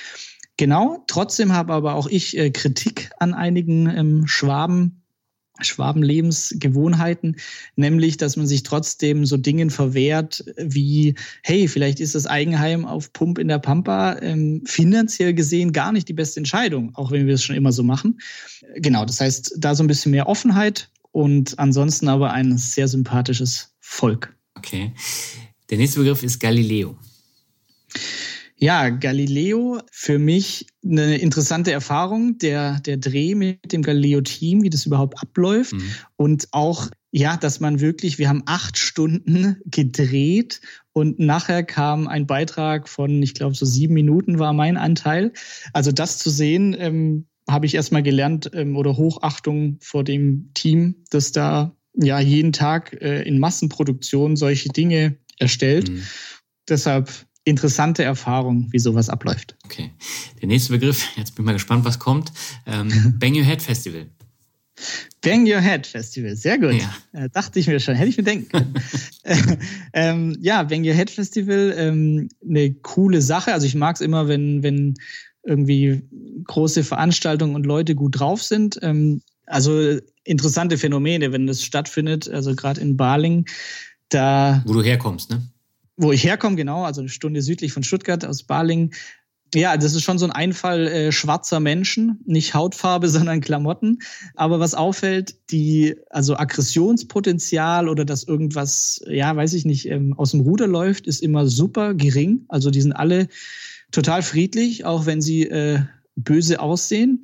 [0.58, 5.00] Genau, trotzdem habe aber auch ich äh, Kritik an einigen ähm, Schwaben.
[5.62, 7.38] Schwabenlebensgewohnheiten,
[7.76, 13.14] nämlich, dass man sich trotzdem so Dingen verwehrt wie, hey, vielleicht ist das Eigenheim auf
[13.14, 17.36] Pump in der Pampa ähm, finanziell gesehen gar nicht die beste Entscheidung, auch wenn wir
[17.36, 18.20] es schon immer so machen.
[18.78, 23.76] Genau, das heißt, da so ein bisschen mehr Offenheit und ansonsten aber ein sehr sympathisches
[23.80, 24.36] Volk.
[24.56, 24.92] Okay.
[25.70, 26.98] Der nächste Begriff ist Galileo.
[28.64, 34.86] Ja, Galileo für mich eine interessante Erfahrung, der, der Dreh mit dem Galileo-Team, wie das
[34.86, 35.74] überhaupt abläuft.
[35.74, 35.92] Mhm.
[36.16, 40.62] Und auch, ja, dass man wirklich, wir haben acht Stunden gedreht
[40.94, 45.34] und nachher kam ein Beitrag von, ich glaube, so sieben Minuten war mein Anteil.
[45.74, 51.04] Also das zu sehen, ähm, habe ich erstmal gelernt ähm, oder Hochachtung vor dem Team,
[51.10, 55.90] das da ja jeden Tag äh, in Massenproduktion solche Dinge erstellt.
[55.90, 56.04] Mhm.
[56.70, 57.10] Deshalb
[57.46, 59.56] interessante Erfahrung, wie sowas abläuft.
[59.66, 59.92] Okay.
[60.42, 62.32] Der nächste Begriff, jetzt bin ich mal gespannt, was kommt.
[62.66, 64.08] Ähm, Bang Your Head Festival.
[65.22, 66.74] Bang Your Head Festival, sehr gut.
[66.74, 67.24] Ja.
[67.26, 68.74] Äh, dachte ich mir schon, hätte ich mir denken können.
[69.94, 73.54] ähm, ja, Bang Your Head Festival, ähm, eine coole Sache.
[73.54, 74.96] Also ich mag es immer, wenn, wenn
[75.44, 76.02] irgendwie
[76.46, 78.80] große Veranstaltungen und Leute gut drauf sind.
[78.82, 83.46] Ähm, also interessante Phänomene, wenn das stattfindet, also gerade in Baling.
[84.10, 85.42] Da, Wo du herkommst, ne?
[85.98, 88.94] Wo ich herkomme, genau, also eine Stunde südlich von Stuttgart aus Balingen.
[89.54, 94.00] Ja, das ist schon so ein Einfall äh, schwarzer Menschen, nicht Hautfarbe, sondern Klamotten.
[94.36, 100.32] Aber was auffällt, die, also Aggressionspotenzial oder dass irgendwas, ja, weiß ich nicht, ähm, aus
[100.32, 102.46] dem Ruder läuft, ist immer super gering.
[102.48, 103.28] Also die sind alle
[103.92, 105.82] total friedlich, auch wenn sie äh,
[106.16, 107.24] böse aussehen.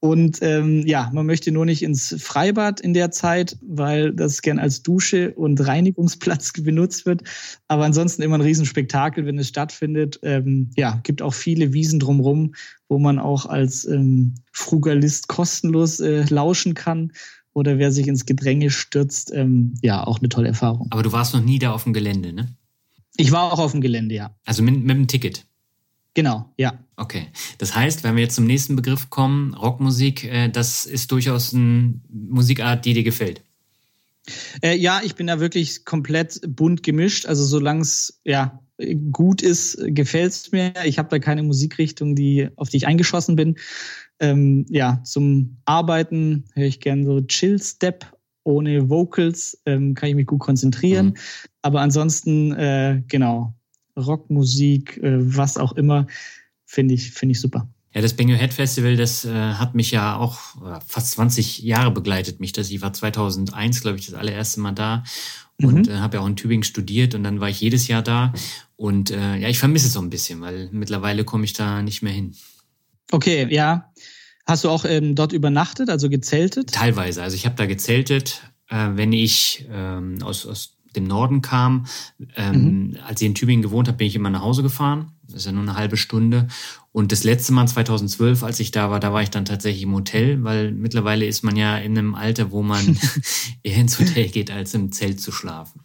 [0.00, 4.60] Und ähm, ja, man möchte nur nicht ins Freibad in der Zeit, weil das gern
[4.60, 7.22] als Dusche und Reinigungsplatz benutzt wird.
[7.66, 10.20] Aber ansonsten immer ein Riesenspektakel, wenn es stattfindet.
[10.22, 12.54] Ähm, ja, gibt auch viele Wiesen drumherum,
[12.88, 17.12] wo man auch als ähm, Frugalist kostenlos äh, lauschen kann.
[17.52, 20.86] Oder wer sich ins Gedränge stürzt, ähm, ja, auch eine tolle Erfahrung.
[20.90, 22.54] Aber du warst noch nie da auf dem Gelände, ne?
[23.16, 24.30] Ich war auch auf dem Gelände, ja.
[24.44, 25.44] Also mit, mit dem Ticket?
[26.18, 26.76] Genau, ja.
[26.96, 27.28] Okay.
[27.58, 31.94] Das heißt, wenn wir jetzt zum nächsten Begriff kommen, Rockmusik, äh, das ist durchaus eine
[32.08, 33.44] Musikart, die dir gefällt.
[34.60, 37.26] Äh, ja, ich bin da wirklich komplett bunt gemischt.
[37.26, 38.58] Also solange es ja
[39.12, 40.72] gut ist, gefällt es mir.
[40.84, 43.54] Ich habe da keine Musikrichtung, die, auf die ich eingeschossen bin.
[44.18, 48.06] Ähm, ja, zum Arbeiten höre ich gern so Chill Step
[48.42, 51.06] ohne Vocals, ähm, kann ich mich gut konzentrieren.
[51.06, 51.14] Mhm.
[51.62, 53.54] Aber ansonsten, äh, genau,
[53.98, 56.06] Rockmusik, äh, was auch immer,
[56.64, 57.68] finde ich, finde ich super.
[57.94, 61.60] Ja, das Bang Your Head Festival, das äh, hat mich ja auch äh, fast 20
[61.60, 62.52] Jahre begleitet mich.
[62.52, 65.04] Das, ich war 2001, glaube ich, das allererste Mal da
[65.60, 65.92] und mhm.
[65.92, 68.32] äh, habe ja auch in Tübingen studiert und dann war ich jedes Jahr da.
[68.76, 72.02] Und äh, ja, ich vermisse es so ein bisschen, weil mittlerweile komme ich da nicht
[72.02, 72.36] mehr hin.
[73.10, 73.90] Okay, ja.
[74.46, 76.72] Hast du auch ähm, dort übernachtet, also gezeltet?
[76.72, 77.22] Teilweise.
[77.22, 81.86] Also ich habe da gezeltet äh, wenn ich ähm, aus, aus dem Norden kam.
[82.36, 82.96] Ähm, mhm.
[83.06, 85.12] Als ich in Tübingen gewohnt habe, bin ich immer nach Hause gefahren.
[85.26, 86.48] Das ist ja nur eine halbe Stunde.
[86.92, 89.94] Und das letzte Mal 2012, als ich da war, da war ich dann tatsächlich im
[89.94, 92.98] Hotel, weil mittlerweile ist man ja in einem Alter, wo man
[93.62, 95.82] eher ins Hotel geht, als im Zelt zu schlafen.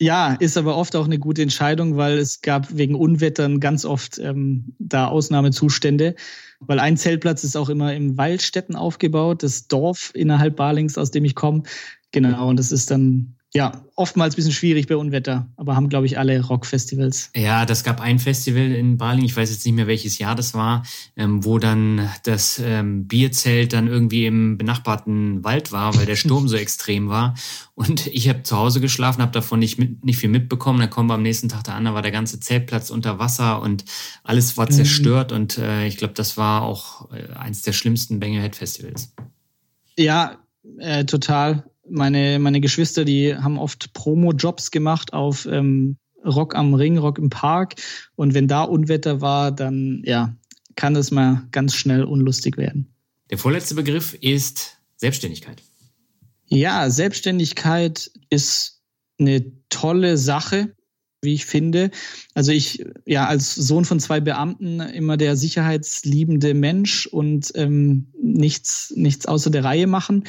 [0.00, 4.18] Ja, ist aber oft auch eine gute Entscheidung, weil es gab wegen Unwettern ganz oft
[4.18, 6.16] ähm, da Ausnahmezustände.
[6.60, 11.24] Weil ein Zeltplatz ist auch immer im Waldstätten aufgebaut, das Dorf innerhalb Balings, aus dem
[11.24, 11.62] ich komme.
[12.10, 16.06] Genau, und das ist dann ja, oftmals ein bisschen schwierig bei Unwetter, aber haben, glaube
[16.06, 17.30] ich, alle Rockfestivals.
[17.36, 20.54] Ja, das gab ein Festival in Baling, ich weiß jetzt nicht mehr, welches Jahr das
[20.54, 20.82] war,
[21.16, 26.48] ähm, wo dann das ähm, Bierzelt dann irgendwie im benachbarten Wald war, weil der Sturm
[26.48, 27.34] so extrem war.
[27.76, 30.80] Und ich habe zu Hause geschlafen, habe davon nicht, mit, nicht viel mitbekommen.
[30.80, 33.62] Dann kommen wir am nächsten Tag da an, da war der ganze Zeltplatz unter Wasser
[33.62, 33.84] und
[34.24, 34.72] alles war mhm.
[34.72, 35.30] zerstört.
[35.30, 35.36] Mhm.
[35.36, 39.14] Und äh, ich glaube, das war auch äh, eins der schlimmsten Banger Head Festivals.
[39.96, 40.38] Ja,
[40.80, 46.98] äh, total meine, meine Geschwister, die haben oft Promo-Jobs gemacht auf ähm, Rock am Ring,
[46.98, 47.74] Rock im Park.
[48.16, 50.34] Und wenn da Unwetter war, dann ja,
[50.76, 52.94] kann das mal ganz schnell unlustig werden.
[53.30, 55.62] Der vorletzte Begriff ist Selbstständigkeit.
[56.46, 58.82] Ja, Selbstständigkeit ist
[59.18, 60.74] eine tolle Sache
[61.24, 61.90] wie ich finde.
[62.34, 68.92] Also ich, ja, als Sohn von zwei Beamten immer der sicherheitsliebende Mensch und ähm, nichts,
[68.96, 70.24] nichts außer der Reihe machen,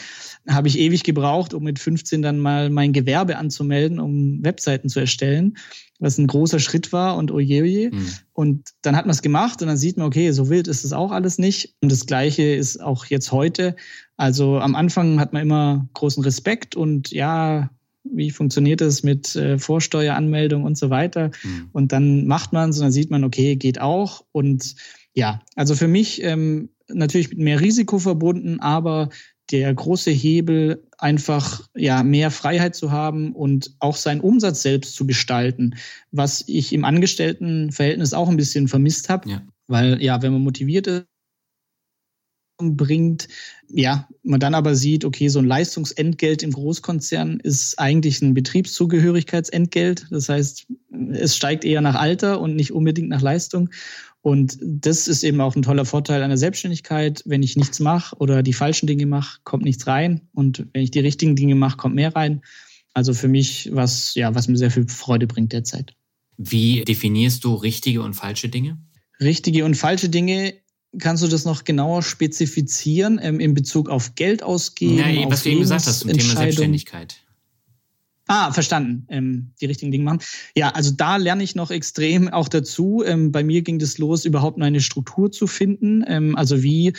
[0.47, 4.99] habe ich ewig gebraucht, um mit 15 dann mal mein Gewerbe anzumelden, um Webseiten zu
[4.99, 5.57] erstellen,
[5.99, 7.91] was ein großer Schritt war und oje, oje.
[7.91, 8.09] Mhm.
[8.33, 10.93] Und dann hat man es gemacht und dann sieht man, okay, so wild ist es
[10.93, 11.75] auch alles nicht.
[11.81, 13.75] Und das Gleiche ist auch jetzt heute.
[14.17, 17.69] Also am Anfang hat man immer großen Respekt und ja,
[18.11, 21.31] wie funktioniert das mit äh, Vorsteueranmeldung und so weiter.
[21.43, 21.69] Mhm.
[21.71, 24.23] Und dann macht man es und dann sieht man, okay, geht auch.
[24.31, 24.75] Und
[25.13, 29.09] ja, also für mich ähm, natürlich mit mehr Risiko verbunden, aber
[29.51, 35.05] der große Hebel, einfach ja mehr Freiheit zu haben und auch seinen Umsatz selbst zu
[35.05, 35.75] gestalten,
[36.11, 39.29] was ich im Angestelltenverhältnis auch ein bisschen vermisst habe.
[39.29, 39.41] Ja.
[39.67, 41.05] Weil ja, wenn man motiviert ist,
[42.57, 43.27] bringt,
[43.67, 50.07] ja, man dann aber sieht, okay, so ein Leistungsentgelt im Großkonzern ist eigentlich ein Betriebszugehörigkeitsentgelt.
[50.09, 50.67] Das heißt,
[51.11, 53.69] es steigt eher nach Alter und nicht unbedingt nach Leistung.
[54.21, 57.21] Und das ist eben auch ein toller Vorteil einer Selbstständigkeit.
[57.25, 60.21] Wenn ich nichts mache oder die falschen Dinge mache, kommt nichts rein.
[60.33, 62.41] Und wenn ich die richtigen Dinge mache, kommt mehr rein.
[62.93, 65.93] Also für mich was, ja, was mir sehr viel Freude bringt derzeit.
[66.37, 68.79] Wie definierst du richtige und falsche Dinge?
[69.19, 70.55] Richtige und falsche Dinge
[70.99, 74.97] Kannst du das noch genauer spezifizieren ähm, in Bezug auf Geld ausgeben?
[74.97, 77.21] Nein, was du eben gesagt hast zum Thema Selbstständigkeit.
[78.27, 79.05] Ah, verstanden.
[79.09, 80.19] Ähm, die richtigen Dinge machen.
[80.55, 83.03] Ja, also da lerne ich noch extrem auch dazu.
[83.05, 86.03] Ähm, bei mir ging das los, überhaupt eine Struktur zu finden.
[86.07, 86.93] Ähm, also wie,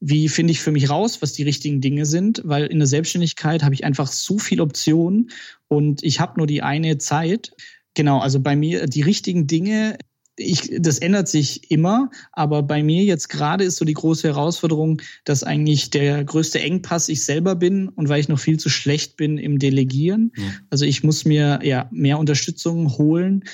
[0.00, 2.40] wie finde ich für mich raus, was die richtigen Dinge sind?
[2.44, 5.30] Weil in der Selbstständigkeit habe ich einfach so viele Optionen
[5.68, 7.52] und ich habe nur die eine Zeit.
[7.94, 9.98] Genau, also bei mir die richtigen Dinge
[10.40, 15.00] ich, das ändert sich immer, aber bei mir jetzt gerade ist so die große Herausforderung,
[15.24, 19.16] dass eigentlich der größte Engpass ich selber bin und weil ich noch viel zu schlecht
[19.16, 20.32] bin im Delegieren.
[20.36, 20.44] Ja.
[20.70, 23.44] Also ich muss mir ja mehr Unterstützung holen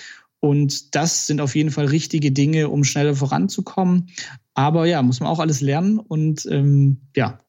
[0.40, 4.10] und das sind auf jeden Fall richtige Dinge, um schneller voranzukommen.
[4.54, 7.40] Aber ja, muss man auch alles lernen und ähm, ja,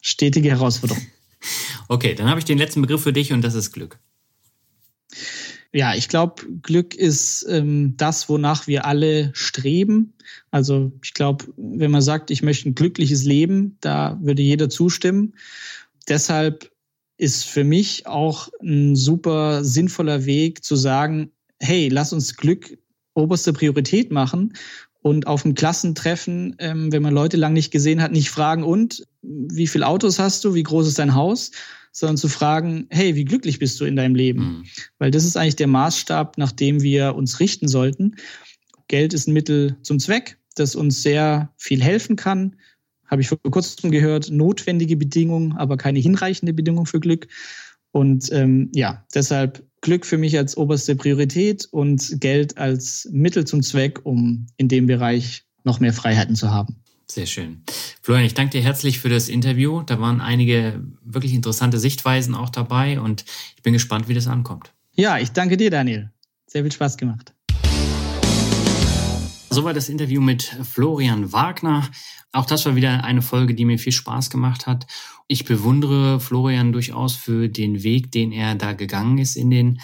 [0.00, 1.02] stetige Herausforderung.
[1.90, 3.98] Okay, dann habe ich den letzten Begriff für dich und das ist Glück.
[5.74, 10.14] Ja, ich glaube, Glück ist ähm, das, wonach wir alle streben.
[10.50, 15.34] Also ich glaube, wenn man sagt, ich möchte ein glückliches Leben, da würde jeder zustimmen.
[16.08, 16.70] Deshalb
[17.18, 22.78] ist für mich auch ein super sinnvoller Weg zu sagen, hey, lass uns Glück
[23.14, 24.54] oberste Priorität machen
[25.02, 29.04] und auf dem Klassentreffen, ähm, wenn man Leute lang nicht gesehen hat, nicht fragen, und
[29.22, 31.50] wie viele Autos hast du, wie groß ist dein Haus,
[31.98, 34.40] sondern zu fragen, hey, wie glücklich bist du in deinem Leben?
[34.40, 34.64] Mhm.
[34.98, 38.16] Weil das ist eigentlich der Maßstab, nach dem wir uns richten sollten.
[38.86, 42.56] Geld ist ein Mittel zum Zweck, das uns sehr viel helfen kann.
[43.06, 47.26] Habe ich vor kurzem gehört, notwendige Bedingung, aber keine hinreichende Bedingung für Glück.
[47.90, 53.62] Und ähm, ja, deshalb Glück für mich als oberste Priorität und Geld als Mittel zum
[53.62, 56.76] Zweck, um in dem Bereich noch mehr Freiheiten zu haben.
[57.10, 57.62] Sehr schön.
[58.02, 59.82] Florian, ich danke dir herzlich für das Interview.
[59.82, 63.24] Da waren einige wirklich interessante Sichtweisen auch dabei und
[63.56, 64.74] ich bin gespannt, wie das ankommt.
[64.94, 66.10] Ja, ich danke dir, Daniel.
[66.46, 67.34] Sehr viel Spaß gemacht.
[69.50, 71.88] Soweit das Interview mit Florian Wagner.
[72.32, 74.86] Auch das war wieder eine Folge, die mir viel Spaß gemacht hat.
[75.28, 79.80] Ich bewundere Florian durchaus für den Weg, den er da gegangen ist in den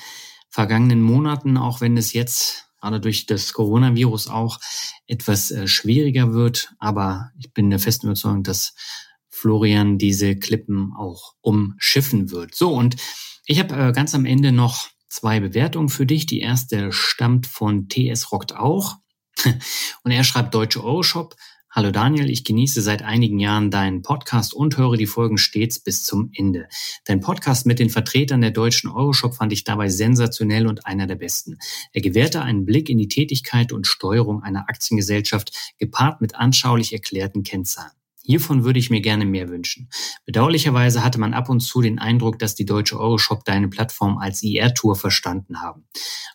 [0.51, 4.61] vergangenen Monaten, auch wenn es jetzt gerade durch das Coronavirus auch
[5.07, 6.74] etwas äh, schwieriger wird.
[6.78, 8.74] Aber ich bin der festen Überzeugung, dass
[9.30, 12.55] Florian diese Klippen auch umschiffen wird.
[12.55, 12.97] So, und
[13.47, 16.26] ich habe äh, ganz am Ende noch zwei Bewertungen für dich.
[16.26, 18.97] Die erste stammt von TS Rockt auch.
[20.03, 21.35] Und er schreibt Deutsche Euroshop.
[21.77, 26.05] Hallo Daniel, ich genieße seit einigen Jahren deinen Podcast und höre die Folgen stets bis
[26.05, 26.68] zum Ende.
[27.05, 31.16] Dein Podcast mit den Vertretern der deutschen Euroshop fand ich dabei sensationell und einer der
[31.16, 31.59] besten.
[31.93, 37.43] Er gewährte einen Blick in die Tätigkeit und Steuerung einer Aktiengesellschaft gepaart mit anschaulich erklärten
[37.43, 37.91] Kennzahlen.
[38.27, 39.91] Hiervon würde ich mir gerne mehr wünschen.
[40.25, 44.43] Bedauerlicherweise hatte man ab und zu den Eindruck, dass die deutsche Euroshop deine Plattform als
[44.43, 45.87] IR-Tour verstanden haben.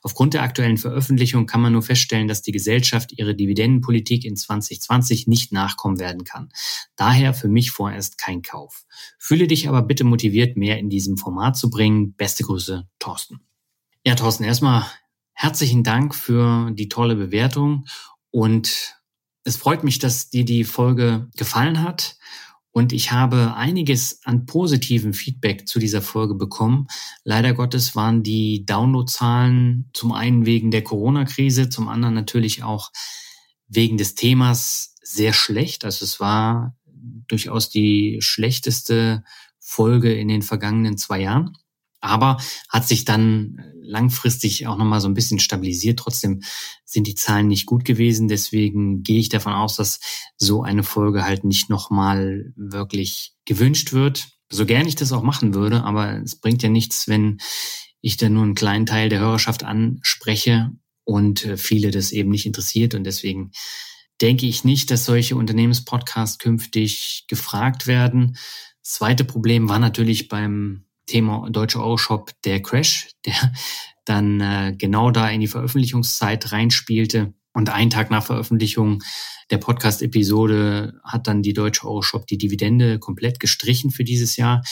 [0.03, 5.25] Aufgrund der aktuellen Veröffentlichung kann man nur feststellen, dass die Gesellschaft ihre Dividendenpolitik in 2020
[5.25, 6.49] nicht nachkommen werden kann.
[6.95, 8.85] Daher für mich vorerst kein Kauf.
[9.17, 12.13] Fühle dich aber bitte motiviert, mehr in diesem Format zu bringen.
[12.13, 13.39] Beste Grüße, Thorsten.
[14.05, 14.85] Ja, Thorsten, erstmal
[15.33, 17.85] herzlichen Dank für die tolle Bewertung
[18.29, 18.98] und
[19.43, 22.17] es freut mich, dass dir die Folge gefallen hat.
[22.71, 26.87] Und ich habe einiges an positiven Feedback zu dieser Folge bekommen.
[27.23, 32.91] Leider Gottes waren die Downloadzahlen zum einen wegen der Corona-Krise, zum anderen natürlich auch
[33.67, 35.83] wegen des Themas sehr schlecht.
[35.83, 36.77] Also es war
[37.27, 39.23] durchaus die schlechteste
[39.59, 41.57] Folge in den vergangenen zwei Jahren
[42.01, 42.37] aber
[42.69, 43.59] hat sich dann
[43.89, 45.99] langfristig auch nochmal so ein bisschen stabilisiert.
[45.99, 46.41] Trotzdem
[46.85, 48.27] sind die Zahlen nicht gut gewesen.
[48.27, 49.99] Deswegen gehe ich davon aus, dass
[50.37, 54.27] so eine Folge halt nicht nochmal wirklich gewünscht wird.
[54.51, 57.39] So gern ich das auch machen würde, aber es bringt ja nichts, wenn
[58.01, 60.71] ich da nur einen kleinen Teil der Hörerschaft anspreche
[61.03, 62.95] und äh, viele das eben nicht interessiert.
[62.95, 63.51] Und deswegen
[64.21, 68.37] denke ich nicht, dass solche Unternehmenspodcasts künftig gefragt werden.
[68.83, 73.51] Das zweite Problem war natürlich beim Thema Deutsche Euroshop der Crash, der
[74.05, 77.33] dann äh, genau da in die Veröffentlichungszeit reinspielte.
[77.53, 79.01] Und einen Tag nach Veröffentlichung
[79.49, 84.63] der Podcast-Episode hat dann die Deutsche Euroshop die Dividende komplett gestrichen für dieses Jahr.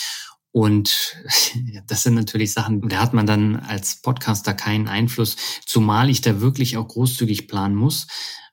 [0.51, 1.17] Und
[1.87, 5.35] das sind natürlich Sachen, da hat man dann als Podcaster keinen Einfluss,
[5.65, 8.07] zumal ich da wirklich auch großzügig planen muss,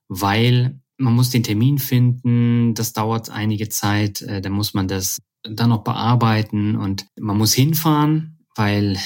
[0.09, 5.21] weil man muss den Termin finden, das dauert einige Zeit, äh, dann muss man das
[5.49, 8.99] dann noch bearbeiten und man muss hinfahren, weil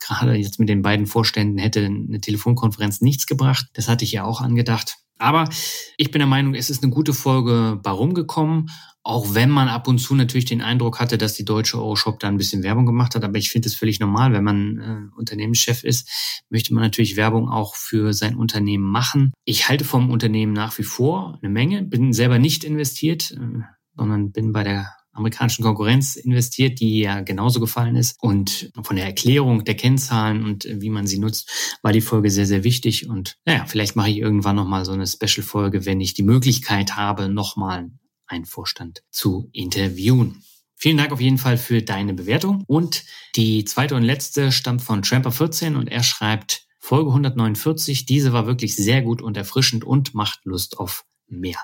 [0.00, 3.66] gerade jetzt mit den beiden Vorständen hätte eine Telefonkonferenz nichts gebracht.
[3.74, 4.96] Das hatte ich ja auch angedacht.
[5.18, 5.48] Aber
[5.96, 8.70] ich bin der Meinung, es ist eine gute Folge bei rumgekommen,
[9.04, 12.28] auch wenn man ab und zu natürlich den Eindruck hatte, dass die deutsche Euroshop da
[12.28, 13.22] ein bisschen Werbung gemacht hat.
[13.22, 17.48] Aber ich finde es völlig normal, wenn man äh, Unternehmenschef ist, möchte man natürlich Werbung
[17.48, 19.32] auch für sein Unternehmen machen.
[19.44, 23.62] Ich halte vom Unternehmen nach wie vor eine Menge, bin selber nicht investiert, äh,
[23.96, 28.16] sondern bin bei der amerikanischen Konkurrenz investiert, die ja genauso gefallen ist.
[28.20, 32.46] Und von der Erklärung der Kennzahlen und wie man sie nutzt, war die Folge sehr,
[32.46, 33.08] sehr wichtig.
[33.08, 37.28] Und naja, vielleicht mache ich irgendwann nochmal so eine Special-Folge, wenn ich die Möglichkeit habe,
[37.28, 37.90] nochmal
[38.26, 40.42] einen Vorstand zu interviewen.
[40.76, 42.64] Vielen Dank auf jeden Fall für deine Bewertung.
[42.66, 43.04] Und
[43.36, 48.04] die zweite und letzte stammt von Tramper14 und er schreibt Folge 149.
[48.04, 51.58] Diese war wirklich sehr gut und erfrischend und macht Lust auf mehr.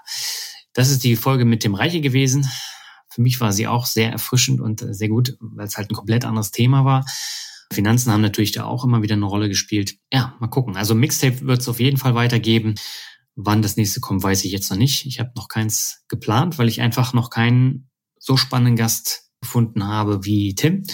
[0.73, 2.49] Das ist die Folge mit dem Reiche gewesen.
[3.11, 6.25] Für mich war sie auch sehr erfrischend und sehr gut, weil es halt ein komplett
[6.25, 7.05] anderes Thema war.
[7.73, 9.97] Finanzen haben natürlich da auch immer wieder eine Rolle gespielt.
[10.13, 10.77] Ja, mal gucken.
[10.77, 12.75] Also Mixtape wird es auf jeden Fall weitergeben.
[13.37, 15.07] Wann das nächste kommt, weiß ich jetzt noch nicht.
[15.07, 17.89] Ich habe noch keins geplant, weil ich einfach noch keinen
[18.19, 20.85] so spannenden Gast gefunden habe wie Tim.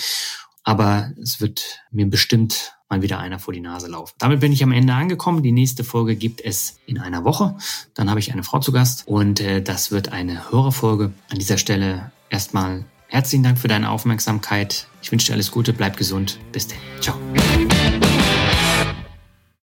[0.62, 4.14] Aber es wird mir bestimmt mal wieder einer vor die Nase laufen.
[4.18, 5.42] Damit bin ich am Ende angekommen.
[5.42, 7.56] Die nächste Folge gibt es in einer Woche.
[7.94, 11.12] Dann habe ich eine Frau zu Gast und äh, das wird eine Hörerfolge.
[11.30, 14.86] An dieser Stelle erstmal herzlichen Dank für deine Aufmerksamkeit.
[15.02, 16.38] Ich wünsche dir alles Gute, bleib gesund.
[16.52, 16.78] Bis dann.
[17.00, 17.16] Ciao.